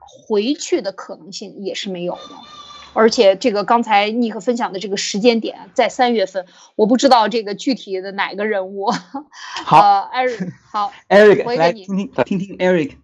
[0.00, 2.20] 回去的可能性也是没有的。
[2.92, 8.90] 而且这个刚才尼克分享的这个时间点在三月份，我不知道这个具体的哪个人物。
[9.64, 12.96] 好， Eric，好，Eric，来听听听听 Eric。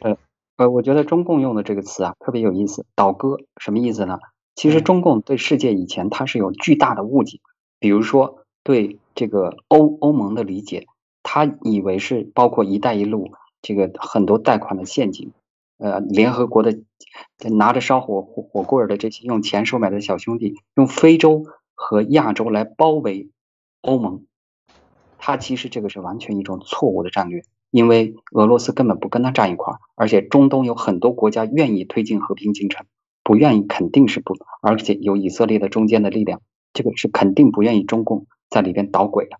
[0.00, 0.16] 呃
[0.56, 4.18] 呃，我觉得中共用的这个词啊特别有意思，倒戈什么意思呢？
[4.58, 7.38] 其实中共对世界以前它是有巨大的误解，
[7.78, 10.88] 比如说对这个欧欧盟的理解，
[11.22, 13.30] 他以为是包括“一带一路”
[13.62, 15.30] 这个很多贷款的陷阱，
[15.78, 16.76] 呃，联合国的
[17.48, 21.44] 拿着烧火火火棍的这些用钱收买的小兄弟，用非洲
[21.76, 23.30] 和亚洲来包围
[23.82, 24.24] 欧盟，
[25.18, 32.86] 他其实这个是完全一种错误的战略，因为俄罗斯根本不跟他站一块儿，而且中东有很多国家愿意推进和平进程。
[33.28, 36.40] 不愿意肯定是不，而且有以色列的中间的力量，
[36.72, 39.36] 这个是肯定不愿意中共在里边捣鬼的。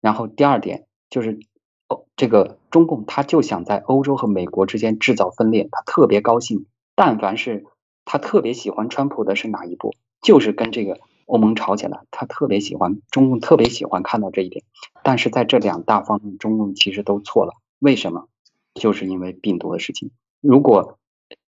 [0.00, 1.40] 然后第二点就是，
[1.88, 6.66] 哦，这个中共他就想在欧洲和美国之间制造分裂，他特别高兴。
[6.94, 7.64] 但凡是
[8.04, 14.64] 他特别喜欢川普的是哪一步，就是跟这个欧盟吵起来，他特别喜欢中共，特别喜欢看到这一点。
[15.02, 17.54] 但是在这两大方面，中共其实都错了。
[17.80, 18.28] 为什么？
[18.74, 20.12] 就是因为病毒的事情。
[20.40, 20.98] 如果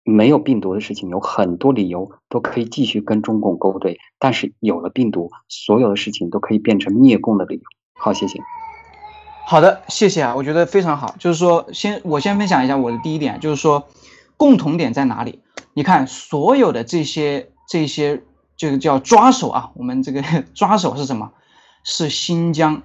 [0.04, 7.62] 没有病毒的事情，有很多理由都可以继续跟中共勾兑，但是有了病毒，所有的事情都可以变成灭共的理由。
[7.94, 8.40] 好，谢谢。
[9.46, 11.16] 好的，谢谢啊，我觉得非常好。
[11.20, 13.88] 就是说，先我先分享一下我的第一点，就是说，
[14.38, 15.40] 共同点在哪里？
[15.74, 18.24] 你看，所有的这些这些，
[18.58, 20.24] 这个叫抓手啊，我们这个
[20.56, 21.32] 抓手是什么？
[21.84, 22.82] 是新疆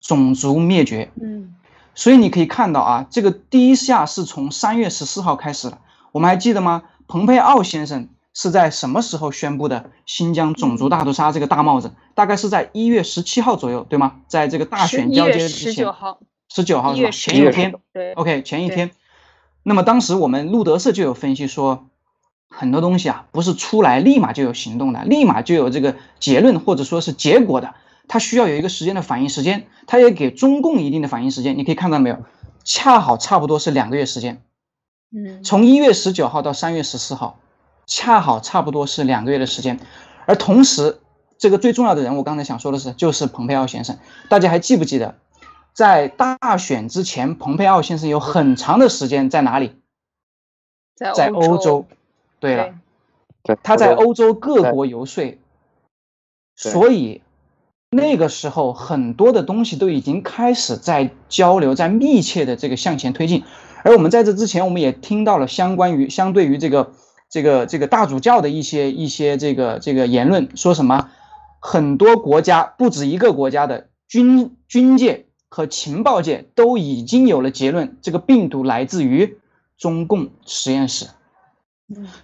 [0.00, 1.10] 种族灭绝。
[1.20, 1.54] 嗯。
[1.94, 5.78] 所以你可以看到啊，这个第一下是从三月十四号开始的。
[6.16, 6.84] 我们还记得吗？
[7.08, 11.92] 蓬佩奥先生是在什么时候宣布的新疆种族大屠杀这个大帽子？
[12.14, 14.14] 大概是在一月十七号左右，对吗？
[14.26, 17.10] 在这个大选交接之前，十九号，十九号是吧？
[17.10, 18.92] 前一天，对，OK，前一天。
[19.62, 21.84] 那么当时我们路德社就有分析说，
[22.48, 27.74] 很多东西啊，不是出来立马就有行动的，立马就有这个结论或者说是结果的，
[28.08, 31.58] 它需要有一个时间的反应时间，它也给中共一定的反应时间。
[31.58, 32.24] 你可以看到没有？
[32.64, 34.40] 恰好差不多是两个月时间。
[35.16, 37.38] 嗯，从一月十九号到三月十四号，
[37.86, 39.80] 恰好差不多是两个月的时间。
[40.26, 41.00] 而同时，
[41.38, 43.98] 这个最重要的人，我刚才想说的是，就是蓬佩奥先生。
[44.28, 45.14] 大家还记不记得，
[45.72, 49.76] 在大选之前，蓬佩奥先生有很长的时间在哪里？
[50.96, 51.86] 在欧洲。
[52.38, 52.74] 对了，
[53.62, 55.38] 他在欧洲各国游说，
[56.54, 57.22] 所以
[57.88, 63.44] 那个时候很多的东西都已经开始在交流，在密切的这个向前推进。
[63.86, 66.90] 而我们在这之前，我们也听到了相关于相对于这个
[67.30, 71.08] 这个这个大主教的一些一些这个这个言论，说什么
[71.60, 79.38] 很多国家不止一个国家的军军界和情报界都已经有了结论，这个病毒来自于
[79.78, 81.06] 中共实验室。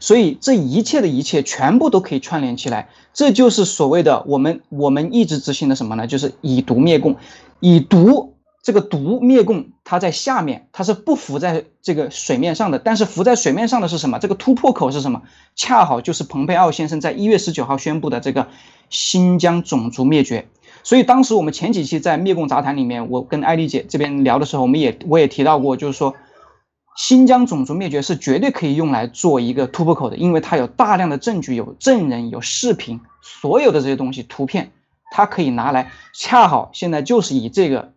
[0.00, 6.08] 所以这一切的一切全部都可以串联起来，这就是所谓的我们我们一直执行的什么呢？
[6.08, 7.14] 就是以毒灭共，
[7.60, 8.31] 以毒。
[8.62, 12.78] 这个毒灭共，它在下面，它是不浮在这个水面上的。
[12.78, 14.20] 但是浮在水面上的是什么？
[14.20, 15.22] 这个突破口是什么？
[15.56, 18.46] 恰好就是蓬佩奥先生在一月十九号宣布的这个
[18.88, 20.46] 新疆种族灭绝。
[20.84, 26.14] 所以当时我们前几期在灭共杂谈里面，我跟艾丽姐这边聊的时候，我们也我也提到过，就是说
[26.96, 34.70] 新疆种族灭绝是绝对可以用来做一个突破口的，因为它有大量的证据，有证人，有视频，所有的这些东西图片，
[35.10, 35.90] 它可以拿来。
[36.14, 37.92] 恰好现在就是以这个。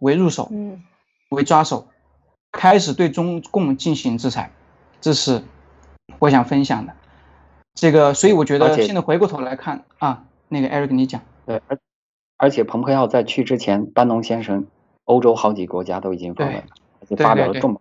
[0.00, 0.82] 为入手，嗯，
[1.30, 1.88] 为抓手，
[2.52, 4.52] 开始对中共进行制裁，
[5.00, 5.42] 这是
[6.18, 6.94] 我想分享的。
[7.74, 11.78] 这个，所以我觉得现在回过头来看啊，那个 Eric 你讲，对，而
[12.38, 14.66] 而且蓬佩奥在去之前，班农先生
[15.04, 17.80] 欧洲好几个国家都已经访问，而且发表了重，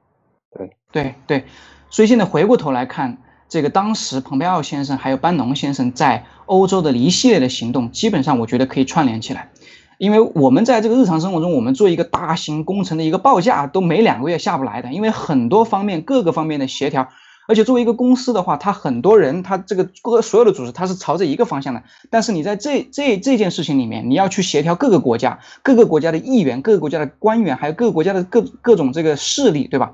[0.52, 1.46] 对对对，
[1.90, 9.50] 所以现在回过头来看，这个当时蓬佩奥先生还有班农先生在欧洲的一系列的行动，基本上我觉得可以串联起来。
[9.98, 14.92] 因为我们在这个日常生活中，我们做一个大型工程的一个报价，都没两个月下不来的。
[14.92, 17.10] 因为很多方面、各个方面的协调，
[17.48, 21.84] 而且作为一个公司的话，它很多人，它这个各所有的组织，它是朝着一个方向的。
[22.10, 29.94] 但是你在这这这件事情里面，你要去协调各个国家、各个国家的议员、各个国家的官员，还有各个国家的各各种这个势力，对吧？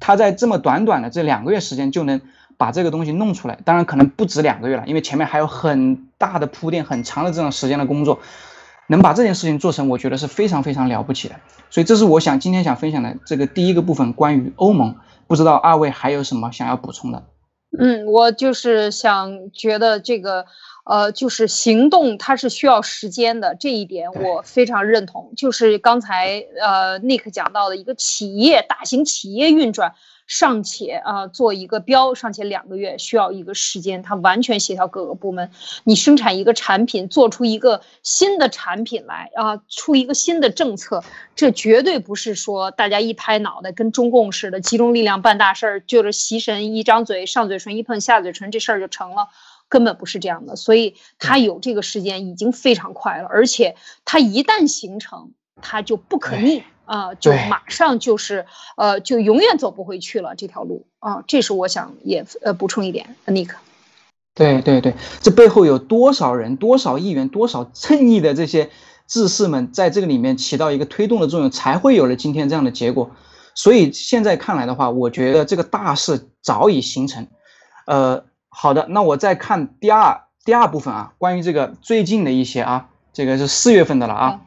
[0.00, 2.20] 他在这么短短的这两个月时间就能
[2.58, 8.20] 把这个东西弄出来，当然可能不止两个月了，因为前面还有很大的铺垫、很长的这种时间的工作。
[8.92, 11.34] 能把这件事情做成，我觉得是非常非常了不起的。
[11.70, 14.94] 所以这是我想今天想分享的这个第一个部分，关于欧盟。
[15.26, 17.22] 不知道二位还有什么想要补充的？
[17.78, 20.44] 嗯，我就是想觉得这个，
[20.84, 25.32] 呃，就是行动它是需要时间的，这一点我非常认同。
[25.38, 29.94] 就是刚才呃 Nick 讲到的一个企业，大型企业运转
[30.26, 35.50] 尚且啊做一个标尚且两个月需要一个时间，它完全协调各个部门。
[35.84, 41.02] 你生产一个产品，做出一个新的产品来啊，出一个新的政策，
[41.34, 49.28] 这绝对不是说大家一拍脑袋跟中共似的，集中力量办大事儿，就是习神一张嘴上嘴唇一碰下嘴唇，这事儿就成了。
[49.68, 61.22] 根本不是这样的，所以它有这个时间已经非常快了，而且它一旦形成，它就不可逆啊，就马上就是呃，就永远走不回去了这条路啊。
[61.26, 63.50] 这是我想也呃补充一点，Nick。
[64.34, 68.70] 对对对，这背后有多少人、多少议员、多少正义的这些
[69.06, 73.10] 志士们在这个里面起到一个推动的作用，才会有了今天这样的结果。
[73.54, 77.26] 所以现在看来的话，我觉得这个大势早已形成，
[77.86, 78.24] 呃。
[78.54, 84.40] 好的，那我再看第二第二部分啊，关于这个最近的一些啊，这个是四月份的了啊。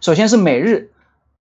[0.00, 0.91] 首先是美日，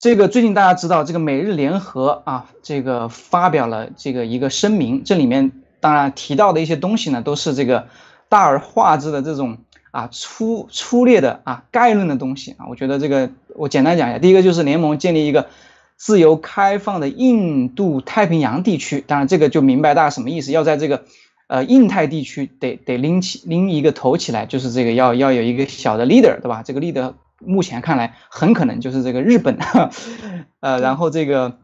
[0.02, 7.88] 这个最近大家知道，这个美日联合啊，这个发表了这个一个声明，这里面当然提到的一些东西呢，都是这个
[8.28, 9.60] 大而化之的这种
[9.92, 12.66] 啊粗粗略的啊概论的东西啊。
[12.68, 15.50] 我觉得这个我简单讲一下，第一个就是联盟建立一个
[15.98, 21.04] 自由开放的印度太平洋地区，当然这个就明白大家什么意思，要在这个。
[21.46, 26.64] 呃，印太地区得得拎起拎一个头起来，就是这个要要有一个小的 leader，对吧？
[26.64, 27.14] 这个 leader
[27.46, 29.58] 目前看来很可能就是这个日本，
[30.62, 31.58] 呃，然后这个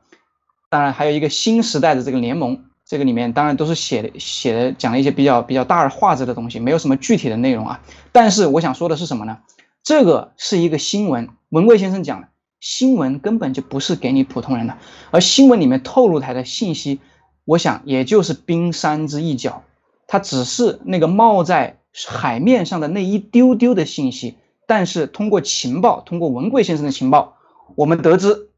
[0.69, 7.81] 当然还有一个新时代的这个联盟，这个里面当然都是写的写的讲了一些比较比较大而化之的东西，没有什么具体的内容啊。
[8.11, 9.37] 但是我想说的是什么呢？
[9.83, 12.27] 这个是一个新闻，文贵先生讲的，
[12.59, 14.77] 新闻根本就不是给你普通人的，
[15.11, 16.99] 而新闻里面透露出来的信息，
[17.45, 19.63] 我想也就是冰山之一角。
[20.07, 24.35] 它只是那个冒在海面上的那一丢丢的信息，
[24.67, 27.37] 但是通过情报，通过文贵先生的情报，
[27.75, 28.49] 我们得知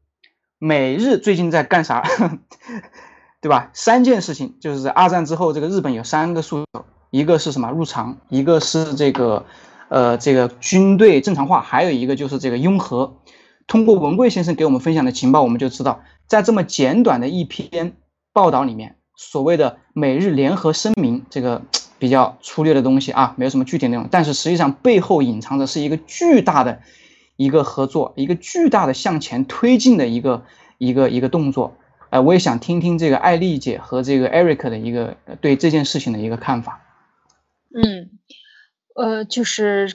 [0.58, 2.04] 美日最近在干啥，
[3.40, 3.70] 对吧？
[3.72, 9.46] 三件事情，就是在二战之后，这个日本有三个诉求，一个是什么入常，一个是这个
[9.88, 13.16] 呃这个军队正常化，还有一个就是这个拥核。
[13.66, 17.96] 通过文贵先生给我们分享的情报，我们就知道，在这么简短的一篇
[18.32, 18.96] 报道里面。
[19.22, 21.60] 所谓的美日联合声明，这个
[22.00, 26.80] 比较粗略的东西啊，没有什么具体内容，但是实际上背后隐藏的是一个巨大的
[27.36, 30.42] 一个合作，一个巨大的向前推进的一个
[30.78, 31.76] 一个一个动作。
[32.08, 36.80] 哎，我也想听听这个艾丽姐和这个 Eric 的一个对这件事情的一个看法。
[37.74, 38.10] 嗯，
[38.96, 39.92] 呃，就是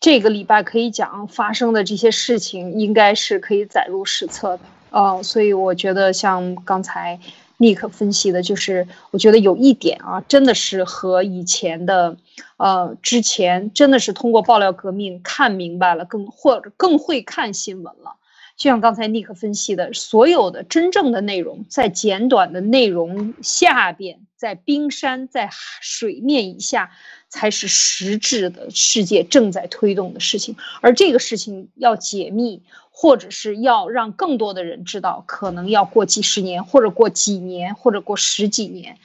[0.00, 4.60] 这个礼拜可以讲发生的这些事情，应该是可以载入史册的
[4.90, 7.20] 啊，所以我觉得像刚才。
[7.58, 12.16] 尼克分析的就是，我觉得有一点啊，真的是和以前的，
[12.58, 18.16] 呃，之前真的是通过爆料革命看明白了，更或者更会看新闻了。
[18.56, 25.50] 就像刚才尼克分析的，所有的真正的内容在简短的内容下边，在冰山在
[25.82, 26.90] 水面以下，
[27.28, 32.62] 才是实质的世界正在推动的事情，而这个事情要解密。
[32.98, 38.96] 或者是要让更多的人知道，可能要过几十年，或者过几年，或者过十几年。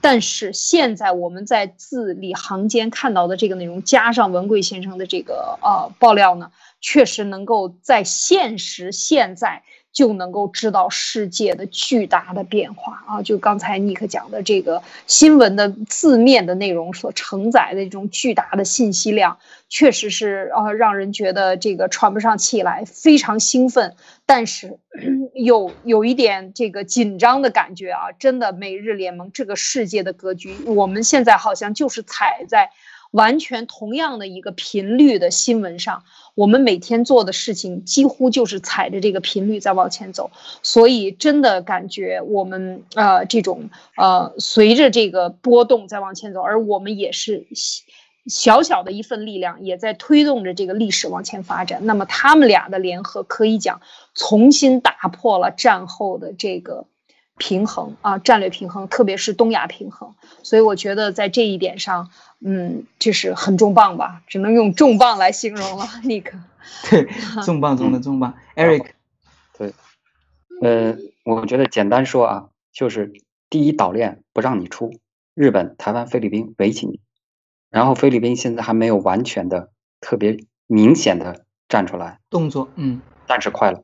[0.00, 9.64] 但是现在我们在字里行间看到的这个内容，加上文贵先生的这个呃爆料呢，确实能够在现实现在。
[9.92, 13.22] 就能够知道世界的巨大的变化啊！
[13.22, 19.38] 就刚才尼克讲的这个新闻的字面的内容所承载的这种巨大的信息量，
[19.68, 24.78] 确实是呃让人觉得这个喘不上气来，非常兴奋，但是
[25.34, 28.12] 有有一点这个紧张的感觉啊！
[28.18, 32.70] 真的，美日联盟这个世界的格局，我们现在好像就是踩在。
[33.10, 36.04] 完全同样的一个频率的新闻上，
[36.34, 40.30] 我们每天做的事情几乎就是踩着这个频率在往前走，
[40.62, 47.46] 所以真的感觉我们呃这种呃随着这个波动在往前走，而我们也是
[48.26, 51.84] 小小的一份力量，也在推动着这个历史往前发展。
[51.86, 53.80] 那么他们俩的联合可以讲
[54.14, 56.86] 重新打破了战后的这个。
[57.42, 65.86] 平衡啊，战略平衡，特别是东亚平衡，所以我觉得在这一点上，嗯，就是很重磅吧，只能用重磅来形容了。
[66.04, 66.38] 尼克，
[66.90, 67.08] 对，
[67.44, 68.34] 重磅中的重磅。
[68.56, 68.86] Eric，
[69.58, 69.72] 对，
[70.60, 73.12] 呃，我觉得简单说啊，就是
[73.48, 74.92] 第一岛链不让你出，
[75.34, 77.00] 日本、台湾、菲律宾围起你，
[77.70, 79.70] 然后菲律宾现在还没有完全的、
[80.00, 83.82] 特别明显的站出来动作，嗯，但是快了，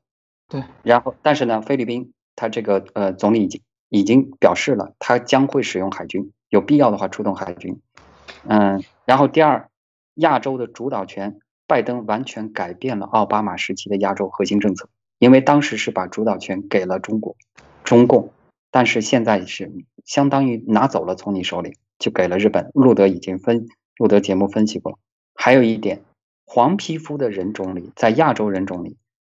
[0.48, 2.12] 对，然后但是呢，菲律宾。
[2.38, 7.80] 他这个呃，总理已经已经表示了，他将会使用海军，有必要的话出动海军。
[8.48, 9.68] 嗯，然后第二，
[10.14, 14.88] 亚洲的主导权，拜登完全改变了奥巴马时期的亚洲核心政策，
[15.18, 17.36] 因为当时是把主导权给了中国、
[17.84, 18.30] 中共，
[18.70, 19.72] 但是现在是
[20.04, 22.70] 相当于拿走了，从你手里就给了日本。
[22.74, 23.66] 路德已经分，
[23.96, 24.98] 路德节目分析过。
[25.34, 26.02] 还有一点，
[26.46, 28.96] 黄皮肤的人种里，在亚洲人种里，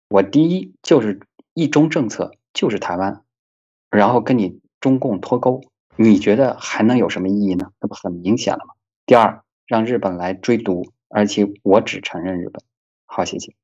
[0.10, 1.22] 我第一就是
[1.54, 3.24] 一中政策，就是台湾，
[3.90, 5.62] 然后跟你中共脱钩，
[5.96, 7.72] 你觉得还能有什么意义呢？
[7.80, 8.74] 那不很明显了吗？
[9.08, 12.62] 第二，让日本来追毒，而且我只承认日本。
[13.06, 13.56] 好，谢谢。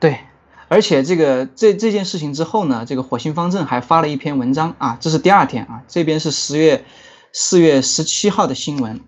[0.00, 0.20] 对。
[0.68, 6.86] 而且这个这这件事情之后呢，这个火星方阵还发了一篇文章啊，这是第二天啊，这边是十月
[7.30, 9.00] 四月十七号的新闻，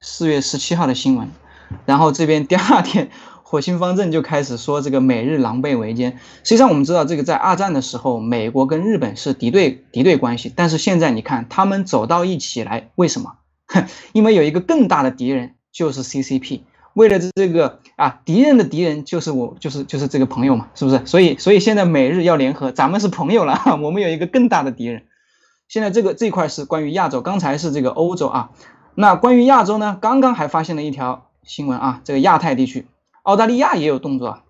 [0.00, 1.28] 四月十七号的新闻，
[1.84, 3.10] 然后这边第二天
[3.42, 6.12] 火星方阵就开始说这个美日狼狈为奸。
[6.42, 13.36] 实际上我们知道，这个在二战的时候，美国跟日本是敌对敌对关系，但是现在你看他们走到一起来，为什么？
[14.12, 16.60] 因为有一个更大的敌人，就是 CCP。
[16.94, 21.04] 为了这个啊，敌人的敌人就是我，就是就是这个朋友嘛，是不是？
[21.04, 25.02] 所以所以现在美日要联合，咱们是朋友了， 我们有一个更大的敌人。
[25.68, 28.50] 现在这个这块是关于亚洲，刚才是这个欧洲啊。
[28.94, 29.98] 那关于亚洲呢？
[30.00, 32.86] 刚刚还发现了一条新闻啊，这个亚太地区，
[33.24, 34.42] 澳大利亚也有动作啊。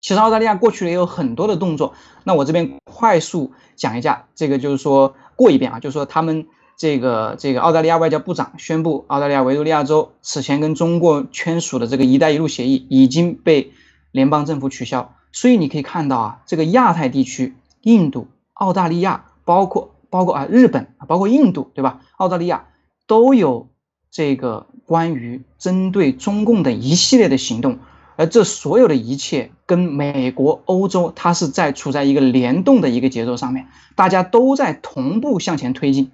[0.00, 1.92] 其实澳大利亚过去也有很多的动作。
[2.24, 6.46] 那我这边快速讲一下，这个就是说过一遍啊，就是说他们。
[6.76, 13.72] 这个这个澳大利亚外交部长宣布，澳大利亚维多利亚州此前跟中国签署的这个“一带一路”协议已经被
[14.10, 15.14] 联邦政府取消。
[15.32, 22.00] 所以你可以看到啊，这个亚太地区，印度、澳大利亚，包括包括啊日本，包括印度，对吧？
[22.16, 22.66] 澳大利亚
[23.06, 23.68] 都有
[24.10, 27.78] 这个关于针对中共的一系列的行动，
[28.16, 36.10] 而这所有的一切跟美国、欧洲，它是在处在一个联动的一个节奏上面，大家都在同步向前推进。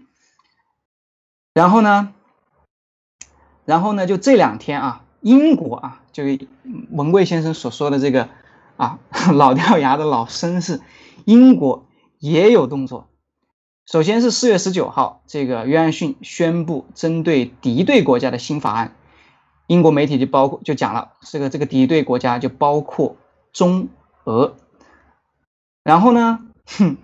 [1.58, 2.14] 然后呢，
[3.64, 6.22] 然后呢，就这两天啊，英国啊，就
[6.92, 8.28] 文贵先生所说的这个
[8.76, 9.00] 啊，
[9.34, 10.80] 老掉牙的老绅士，
[11.24, 11.84] 英国
[12.20, 13.08] 也有动作。
[13.86, 18.94] 首先是四月十九号，这个约翰逊宣布针对敌对国家的新法案，
[19.66, 23.16] 英国媒体就包括就讲了，这个这个敌对国家就包括
[23.52, 23.88] 中
[24.22, 24.54] 俄。
[25.82, 26.96] 然后呢，哼。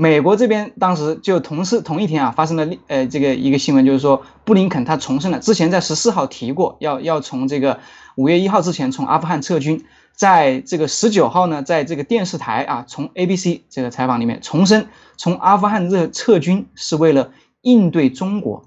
[0.00, 7.80] 美国这边当时就同时同一天啊，发生了呃这个一个新闻，就是说布林肯他重申了之前在十四号提过要要从这个
[8.14, 9.84] 五月一号之前从阿富汗撤军，
[10.14, 14.88] 在这个十九号呢，在这个电视台啊，从 ABC 这个采访里面重申
[15.18, 18.64] 从阿富汗这撤军是为了应对中国。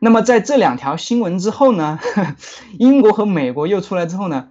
[0.00, 1.98] 那么在这两条新闻之后呢，
[2.78, 4.48] 英国和美国又出来之后呢，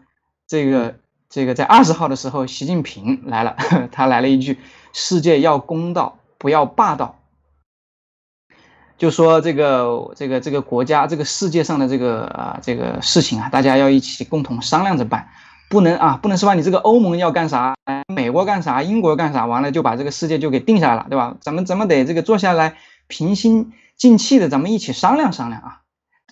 [0.47, 0.95] 这个
[1.29, 3.55] 这个在二十号的时候，习近平来了，
[3.91, 4.57] 他来了一句。
[4.93, 7.19] 世界要公道，不要霸道。
[8.97, 15.29] 就说这个这个这个国家，这个世界上的这个啊这个事情啊，大家要一起共同商量着办，
[15.69, 17.75] 不能啊不能说你这个欧盟要干啥，
[18.07, 21.37] 美国干啥，英国干啥，完了就把这个世界就给定下来了，对吧？
[21.41, 25.81] 咱们咱们得这个坐下来平心静气的，咱们一起商量商量啊。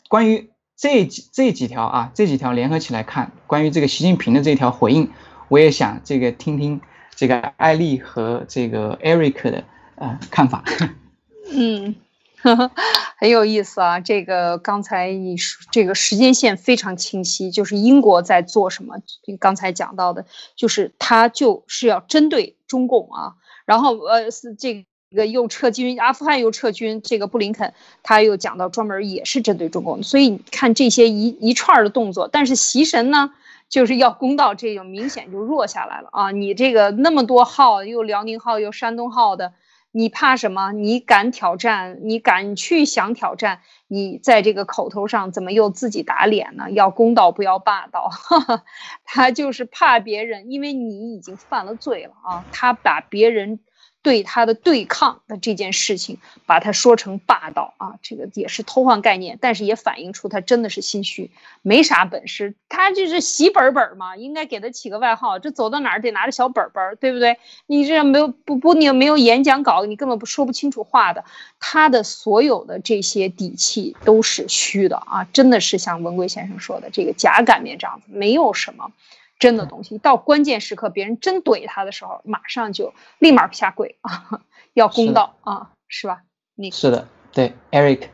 [0.09, 5.09] 关于这几这几条啊这几条联合起来看，关于这个习近平的这条回应，
[5.47, 6.81] 我也想这个听听。
[7.17, 9.63] 这个艾丽和这个 Eric 的
[9.95, 10.65] 呃看法，
[11.49, 11.95] 嗯，
[13.17, 14.01] 很有意思啊。
[14.01, 18.95] 这个刚才你说这个时间线非常清晰，就是英国在做什么？
[19.39, 20.25] 刚才讲到的，
[20.57, 24.85] 就是他就是要针对中共啊，然后呃是这
[25.15, 33.31] 这个又撤军，阿富汗又撤军，这个布林肯他又讲到专门也是针对中共，所以你看这些一一串的动作，但是习神呢？
[33.69, 36.31] 就是要公道，这就明显就弱下来了啊！
[36.31, 39.53] 你这个那么多号，又辽宁号又山东号的，
[39.93, 40.73] 你怕什么？
[40.73, 41.99] 你敢挑战？
[42.03, 43.61] 你敢去想挑战？
[43.87, 46.69] 你在这个口头上怎么又自己打脸呢？
[46.71, 48.11] 要公道，不要霸道。
[49.05, 52.43] 他就是怕别人，因为你已经犯了罪了啊！
[52.51, 53.61] 他把别人。
[54.05, 61.31] 对他的对抗的这件事情，把他说成霸道啊，这个也是偷换概念，但是也反映出他真的是心虚，
[61.63, 62.53] 没啥本事。
[62.69, 67.39] 他就是习本本嘛，应该给他起个外号，这走到哪儿得拿着小本本，对不对？
[67.65, 71.25] 你这没有不不，你没有演讲稿，你根本不说不清楚话的。
[71.59, 78.91] 他的所有的这些底气都是虚的啊，真的是像文贵先生说的，这个假擀面杖子，没有什么。
[79.37, 84.41] 真的东西到关键时刻，别人真怼他的时候，马上就立马下跪啊，
[84.73, 86.23] 要公道啊，是吧？
[86.55, 88.07] 你是的，对，Eric。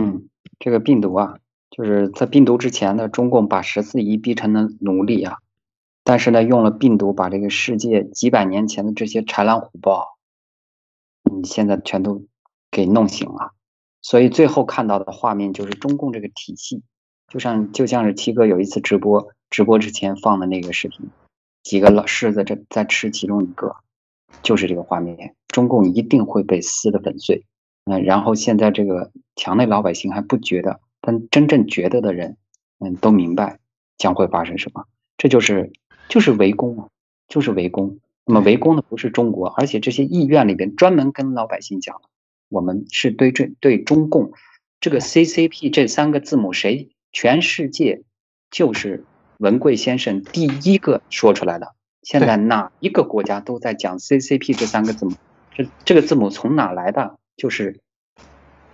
[0.00, 0.28] 嗯，
[0.60, 1.38] 这个病毒啊，
[1.70, 5.38] 就是在病毒之前呢，中共把十四亿逼成了奴隶啊，
[6.04, 10.18] 但是呢，用了病毒把这个世界几百年前的这些豺狼虎豹，
[11.24, 12.26] 你，现在全都
[12.70, 13.54] 给弄醒了，
[14.02, 16.84] 所以最后看到的画面就是中共这个体系。
[17.32, 21.08] 就像就像是七哥有一次直播，直播之前放的那个视频，
[21.62, 23.74] 几个老柿子在在吃其中一个，
[24.42, 27.46] 就是这个画面，中共一定会被撕得粉碎。
[27.86, 32.36] 嗯，然后现在这个墙内老百姓还不觉得，但真正觉得的人，
[32.80, 33.60] 嗯，都明白
[33.96, 34.84] 将会发生什么。
[35.16, 35.72] 这就是
[36.10, 36.88] 就是围攻啊，
[37.28, 37.98] 就是围攻。
[38.26, 42.02] 那么围攻的不是中国，而且这些议院里边专门跟老百姓讲，
[42.50, 44.32] 我们是对这对中共
[44.80, 48.02] 这个 CCP 这三个字母，谁全世界
[48.50, 49.04] 就是
[49.38, 51.74] 文贵先生第一个说出来的。
[52.02, 55.12] 现在哪一个国家都在讲 CCP 这三个字母，
[55.54, 57.16] 这这个字母从哪来的？
[57.36, 57.80] 就是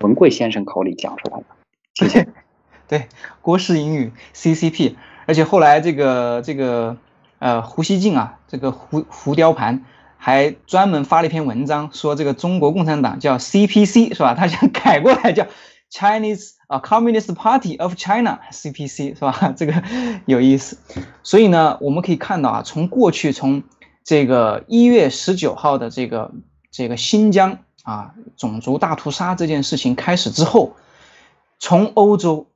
[0.01, 1.47] 文贵先生口里讲出来的。
[1.95, 2.29] 谢谢。
[2.89, 3.09] 对，
[3.43, 4.95] 国式英语 CCP，
[5.27, 6.97] 而且后来这个这个
[7.39, 9.85] 呃胡锡进啊，这个胡胡雕盘
[10.17, 14.35] 还专门发了一篇文章，说这个中国共产党叫 CPC 是吧？
[14.35, 15.47] 他想改过来叫
[15.93, 19.53] Chinese 啊 Communist Party of China CPC 是吧？
[19.57, 19.83] 这个
[20.27, 20.79] 有意思。
[21.23, 23.63] 所以呢，我们可以看到啊，从过去从
[24.05, 26.33] 这个一月十九号的这个
[26.71, 27.59] 这个新疆。
[27.85, 30.77] 啊，种族大屠杀这件事情开始之后，
[31.59, 32.49] 从欧洲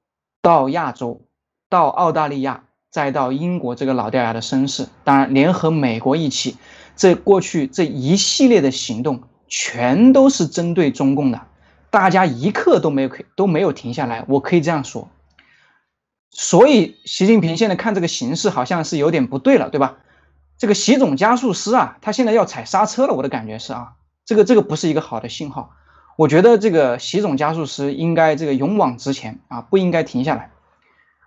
[0.43, 1.23] 到亚洲，
[1.71, 6.59] 到澳大利亚，再到英国这个老掉牙的绅士，当然联合美国一起，
[6.97, 11.41] 这过去这一系列的行动，全都是针对中共的，
[11.93, 15.11] 大家一刻都没有可都没有停下来，我可以这样说。
[16.31, 19.99] 所以习近平现在看这个形势，好像是有点不对了，对吧？
[20.57, 23.93] 这个习总加速师啊，他现在要踩刹车了，我的感觉是啊。
[24.25, 25.73] 这个这个不是一个好的信号，
[26.17, 30.51] 我觉得这个习总加速师应该这个勇往直前啊，不应该停下来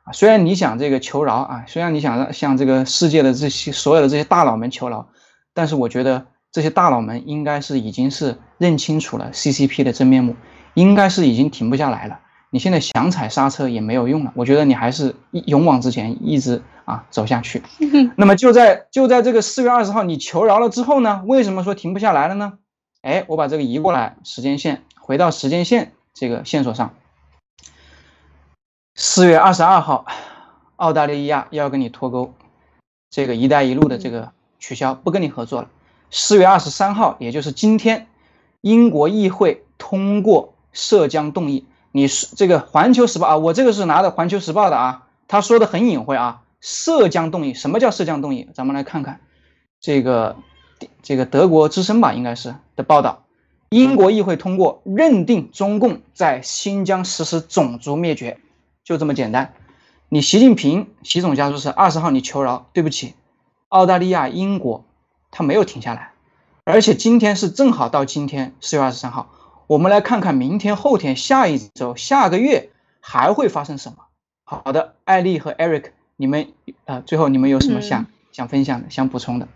[0.05, 0.13] 啊。
[0.13, 5.09] 虽然你想这个求饶啊，虽然你想让向这个世界的这些所有的这些大佬们求饶，
[5.53, 10.35] 但是我觉得这些大佬们应该是已经是认清楚了 CCP 的真面目，
[10.75, 12.19] 应该是已经停不下来了。
[12.51, 17.63] 你现在想踩刹车也没有用了，我觉得你还是勇往直前，一直啊走下去。
[18.15, 22.59] 那么就在就在这个四月二十号你求饶了之后呢，为什么说停不下来了呢？
[23.01, 26.93] 哎，我把这个移过来，时间线回到时间线这个线索上。
[28.95, 30.05] 四月二十二号，
[30.77, 32.33] 澳大利亚要跟你脱钩，
[33.09, 35.67] 这个“一带一路”的这个取消，不跟你合作了。
[36.09, 38.07] 四月二十三号，也就是今天，
[38.61, 41.65] 英国议会通过涉疆动议。
[41.91, 46.43] 你是这个《环球时报》啊，我这个是拿的《环球时报》的啊，他说的很隐晦啊。
[46.61, 48.47] 涉疆动议，什么叫涉疆动议？
[48.53, 49.21] 咱们来看看
[49.81, 50.35] 这个。
[51.01, 53.23] 这个德国之声吧，应该是的报道，
[53.69, 58.39] 英国议会通过认定中共在新疆实施种族灭绝，
[58.83, 59.53] 就这么简单。
[60.09, 63.13] 你习近平、习总加速师二十号你求饶，对不起，
[63.69, 64.83] 澳大利亚、英国
[65.31, 66.11] 他没有停下来，
[66.65, 69.29] 而且今天是正好到今天四月二十三号，
[69.67, 73.97] 我们来看看明天、后天、下一周、下个月还会发生什么。
[74.43, 75.85] 好的，艾丽和 Eric，
[76.15, 76.49] 你们
[76.85, 79.47] 呃，最后你们有什么想想分享的、想补充的？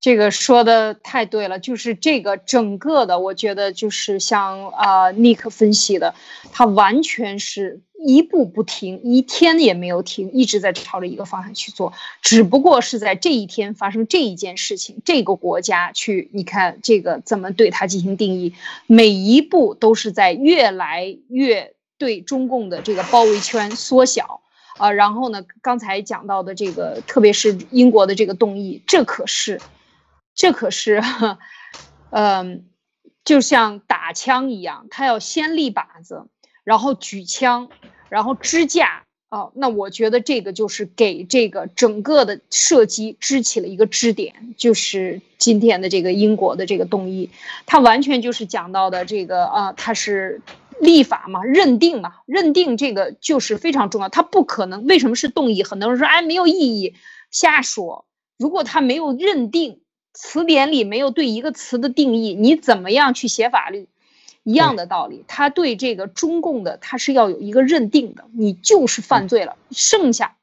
[0.00, 6.14] 这个说的太对了，就是这个整个的，我觉得就是像啊尼克分析的，
[6.52, 11.92] 他完全是一步不停，一天也没有停，一直在朝着一个方向去做，
[12.22, 18.54] 只不过是在这一天发生这一件事情，这个国家去，你看这个怎么对它进行定义，
[18.86, 24.42] 每一步都是在越来越对中共的这个包围圈缩小
[24.78, 29.60] 啊，然后呢，刚才讲到的这个，特别是英国的这个动议，这可是。
[30.36, 31.02] 这可是，
[32.10, 32.66] 嗯，
[33.24, 36.28] 就像打枪一样，他要先立靶子，
[36.62, 37.68] 然后举枪，
[38.10, 39.02] 然后支架。
[39.28, 47.30] 哦，那我觉得这个就是给这个整个的射击支起了一个支点，就是今天的这个英国的这个动议，
[47.66, 50.42] 它完全就是讲到的这个啊，它是
[50.78, 54.86] 立法嘛，认定嘛，认定这个就是非常重要，它不可能。
[54.86, 55.64] 为什么是动议？
[55.64, 56.94] 很多人说，哎，没有意义，
[57.32, 58.06] 瞎说。
[58.38, 59.80] 如果他没有认定。
[60.16, 63.86] 词典里没有对一个词的定义，你怎么样去写法律？
[64.42, 69.56] 一样的道理，他对这个中共的，他是要有一个认定的，你就是犯罪了。
[69.72, 70.36] 剩下，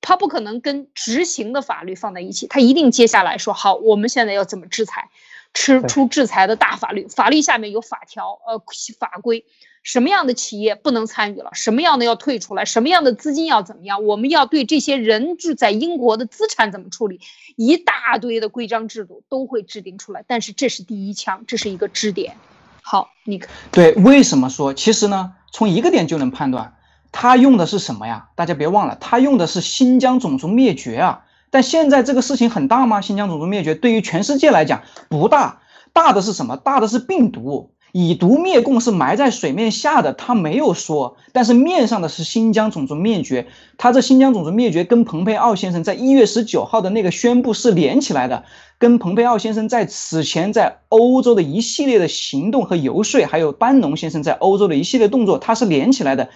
[0.00, 5.08] 他不可能跟执行的法律放在一起，他一定接下来说好，我们现在要怎么制裁，
[5.54, 8.62] 吃出制裁的大法律，法律下面有法条，呃，
[8.98, 9.44] 法规。
[9.82, 11.50] 什么样的企业不能参与了？
[11.54, 12.64] 什么样的要退出来？
[12.64, 14.04] 什么样的资金要怎么样？
[14.04, 17.20] 我们要对这些人住在英国的资产怎么处理？
[17.56, 20.22] 一大堆的规章制度都会制定出来。
[20.26, 22.36] 但是这是第一枪，这是一个支点。
[22.82, 23.92] 好，你可对？
[23.94, 24.74] 为什么说？
[24.74, 26.76] 其实呢，从一个点就能判断，
[27.10, 28.28] 他用的是什么呀？
[28.34, 31.24] 大家别忘了，他用的是新疆种族灭绝啊。
[31.50, 33.00] 但现在这个事情很大吗？
[33.00, 35.62] 新疆种族灭绝对于全世界来讲不大，
[35.92, 36.56] 大的是什么？
[36.58, 37.72] 大的是病毒。
[37.92, 43.46] 以毒灭共是埋在水面下的，他没有说，但是面上的是新疆种族灭绝。
[43.78, 48.44] 他这新疆种族灭绝跟蓬佩奥先生在一月十九号的那个宣布是连起来的，
[48.78, 56.30] 跟蓬佩奥先生在此前在欧洲的一系列的行动和游说，还有班农先生在欧洲的一系列动作，他是连起来的。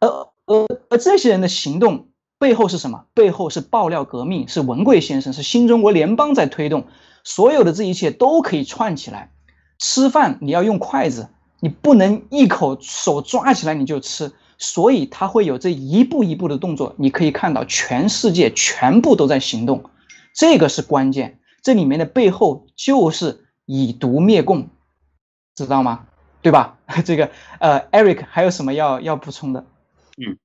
[0.00, 0.08] 而
[0.46, 2.08] 而而这些人的行动
[2.38, 3.04] 背后是什么？
[3.14, 6.84] 背后是爆料革命，是文贵先生，是新中国联邦在推动，
[7.24, 9.32] 所有的这一切都可以串起来。
[9.78, 11.28] 吃饭你要用筷子，
[11.60, 16.94] 你不能一口手抓起来你就吃，所以他会有这一步一步的动作。
[16.98, 19.90] 你可以看到，全世界全部都在行动，
[20.34, 21.38] 这个是关键。
[21.62, 24.68] 这里面的背后就是以毒灭共，
[25.54, 26.06] 知道吗？
[26.42, 26.78] 对吧？
[27.04, 29.66] 这个呃，Eric 还有什么要要补充的？
[30.16, 30.38] 嗯，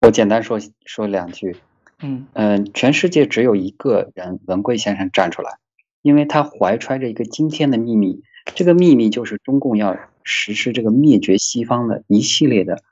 [0.00, 1.56] 我简单说说两句。
[2.00, 5.58] 嗯嗯，全世界只有一个人文贵先生站出来，
[6.02, 8.22] 因为他怀揣着一个惊天的秘密。
[8.44, 12.82] 这个秘密就是中共要实施这个灭绝西方的一系列的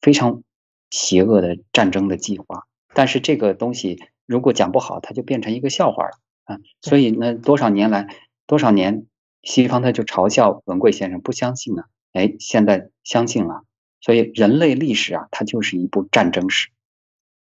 [0.00, 0.42] 非常
[0.90, 2.66] 邪恶的战争的计划。
[2.94, 6.10] 但是这个东西如果讲不好，它就变成一个笑话了
[6.44, 6.58] 啊！
[6.80, 8.14] 所以呢，多少年来，
[8.46, 9.06] 多少年
[9.42, 11.84] 西方他就嘲笑文贵先生不相信呢？
[12.12, 13.64] 哎，现在相信了。
[14.00, 16.68] 所以人类历史啊，它就是一部战争史。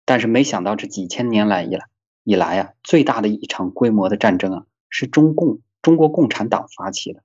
[0.05, 1.85] 但是没想到这几千年来以来
[2.23, 7.23] 以来啊，最大的一场规模的战争啊，是中共中国共产党发起的。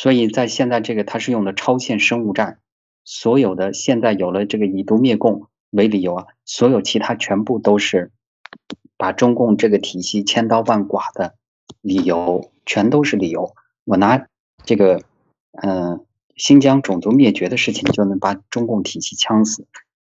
[0.00, 2.58] 所以在现在这个，它是用的超限生物战，
[3.04, 8.10] 所有的现在有了这个以毒灭共为理由啊，所有其他全部都是
[8.96, 11.34] 把中共这个体系千刀万剐的
[11.82, 13.54] 理由，全都是理由。
[13.84, 14.26] 我拿
[14.64, 15.02] 这个
[15.52, 19.66] 嗯新疆种族灭绝的事情就能把中共体系呛死，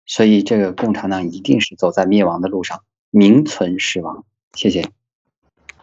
[0.06, 4.24] 所以这个共产党一定是走在灭亡的路上，名存实亡。
[4.54, 4.88] 谢谢。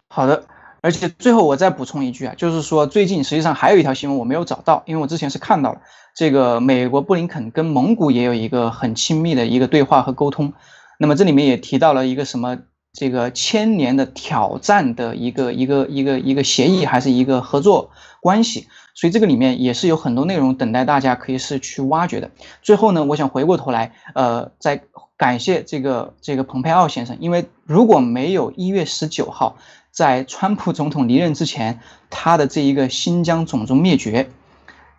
[0.08, 0.48] 好的。
[0.80, 5.80] 而且最后我再补充一句啊，就是说最近实际上还有一条新闻我没有找到，因为我之前是看到了
[6.14, 10.52] 这个美国布林肯跟蒙古也有一个很亲密的一个对话和沟通，
[10.98, 12.58] 那么这里面也提到了一个什么
[12.92, 17.90] 这个千年的挑战的一个一个一个一个协议还是一个合作
[18.20, 22.30] 关系，所以这个里面也是有很多内容等待大家可以是去挖掘的。
[22.62, 24.80] 最后呢，我想回过头来，呃，再
[25.16, 29.56] 感谢这个这个蓬佩奥先生，因为如果没有一月十九号。
[29.98, 34.30] 在川普总统离任之前，他的这一个新疆种族灭绝，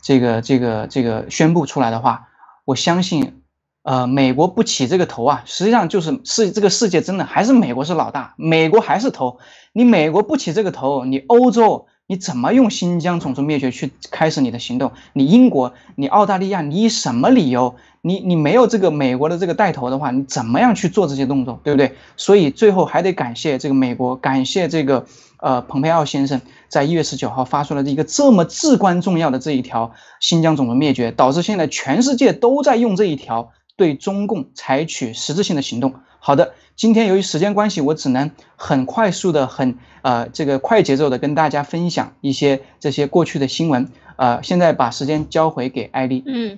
[0.02, 2.28] 这个这个这个宣布出来的话，
[2.66, 3.42] 我相信，
[3.84, 9.40] 呃，美国不起这个头啊，实际上就是世这个世界真的还是美国是老大，美国还是头。
[9.72, 14.92] 你美国不起这个头，你欧洲你怎么用新疆种族灭绝去开始你的行动？
[15.14, 17.76] 你英国，你澳大利亚，你以什么理由？
[18.02, 21.94] 你你没有这个美国的这个带头的话，你怎么样去做这些动作，对不对？
[22.18, 25.06] 所以最后还得感谢这个美国，感谢这个
[25.38, 35.94] 呃蓬佩奥先生，在一月十九号发出了一个这么至关重要的这一条新疆种族灭绝，导致现在全世界都在用这一条对中共采取实质性的行动。
[36.18, 43.92] 好的，今天由于时间关系，我只能很快速的、很呃这个快节奏的跟大家分享一些这些过去的新闻。
[44.16, 46.24] 呃，现在把时间交回给艾丽。
[46.26, 46.58] 嗯。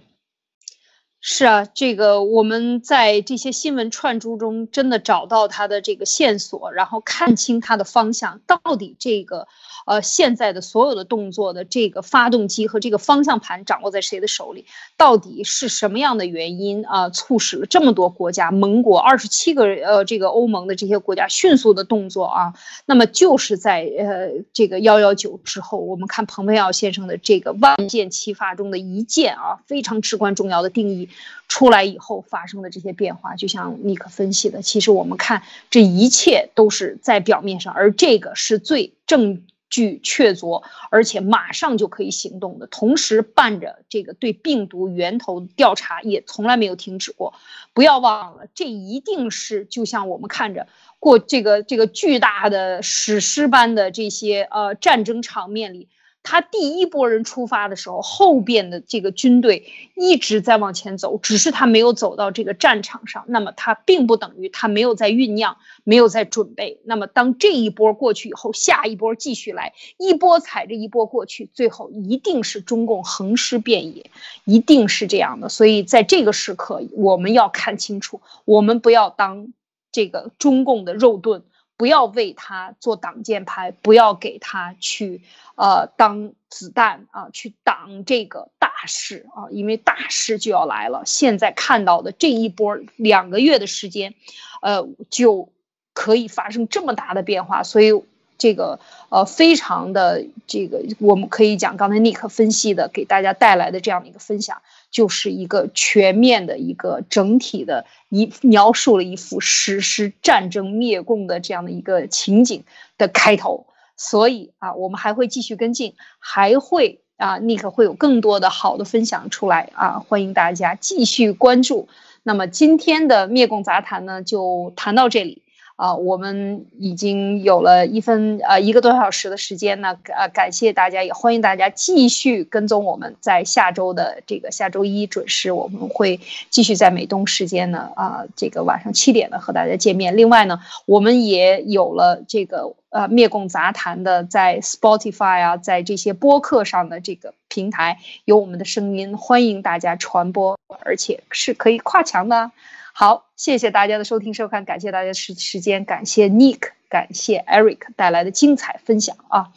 [1.21, 9.47] 是啊，这个我们在这些新闻串珠中真的找到它的这个线索，然后看清它的方向，到底这个。
[9.85, 14.65] 呃，现在的所有的动作的这个发动机和这个方向盘掌握在谁的手里？
[14.97, 22.53] 到底是什么样的原因啊，促使了这么多国家盟国二十七个呃这个欧盟的这些国家迅速的动作啊？
[22.85, 31.09] 那么就是在呃这个幺幺九之后，我们看蓬佩奥先生的这个万箭齐发中的一箭啊，非常至关重要的定义
[31.47, 39.41] 出来以后发生的这些变化，就像尼克分析的，其实我们看这一切都是在表面上，而这个是最正。
[39.71, 40.61] 据确凿，
[40.91, 47.33] 而且马上就可以行动的，同时伴着这个对病毒源头调查也从来没有停止过。
[47.73, 50.67] 不要忘了，这一定是就像我们看着
[50.99, 55.87] 过这个这个巨大的史诗般的这些呃战争场面里。
[56.23, 59.65] 他第一波人出发的时候，后边的这个军队
[59.95, 63.25] 一直在往前走，只是他没有走到这个战场上。
[63.27, 66.79] 那么他并不等于他没有在酝酿，没有在准备。
[66.85, 74.11] 那么当这一波过去以后，下一波继续来，一波踩着一波过去，最后一定是中共横尸遍野，
[74.45, 75.49] 一定是这样的。
[75.49, 79.51] 所以在这个时刻，我们要看清楚，我们不要当
[79.91, 81.43] 这个中共的肉盾。
[81.81, 85.23] 不要为他做挡箭牌，不要给他去
[85.55, 91.01] 呃当子弹啊，去挡这个大事啊，因为大事就要来了。
[91.07, 94.13] 现在看到的这一波两个月的时间，
[94.61, 95.49] 呃，就
[95.93, 97.91] 可以发生这么大的变化，所以
[98.37, 98.79] 这个
[99.09, 104.61] 呃非常的这个，我们可以讲刚才尼克分析的，给大家带来的这样的一个分享，
[104.91, 112.63] 就是一个全面的一个整体的一描述了一幅史诗战争灭共的这样的一个情景
[112.97, 113.65] 的开头。
[113.95, 121.87] 所以啊，我们还会继续跟进，还会啊，尼克会有更多的好的分享出来啊，欢迎大家继续关注。
[122.23, 125.43] 那么今天的灭共杂谈呢，就谈到这里。
[125.81, 136.19] 啊，我们已经有了一分呃一个多小时的时间呢，呃，感谢大家，也欢迎大家继续跟踪我们，在下周的这个下周一准时，我们会
[136.51, 140.15] 继续在美东时间呢啊这个晚上七点呢和大家见面。
[140.15, 152.51] 另外呢，我们也有了这个呃灭共杂谈的在 Spotify 啊，在这些播客上的这个平台有我们的声音，欢迎大家传播，而且是可以跨墙的。
[152.93, 159.51] 好，谢谢大家的收听收看，感谢大家时时间，感谢 Nick，感谢 Eric 带来的精彩分享啊。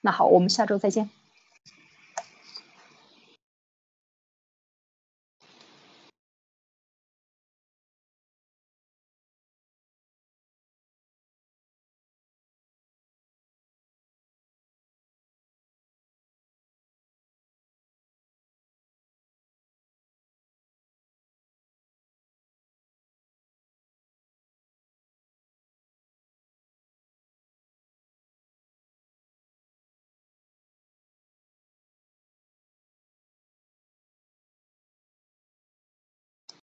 [0.00, 1.08] 那好，我们下周再见。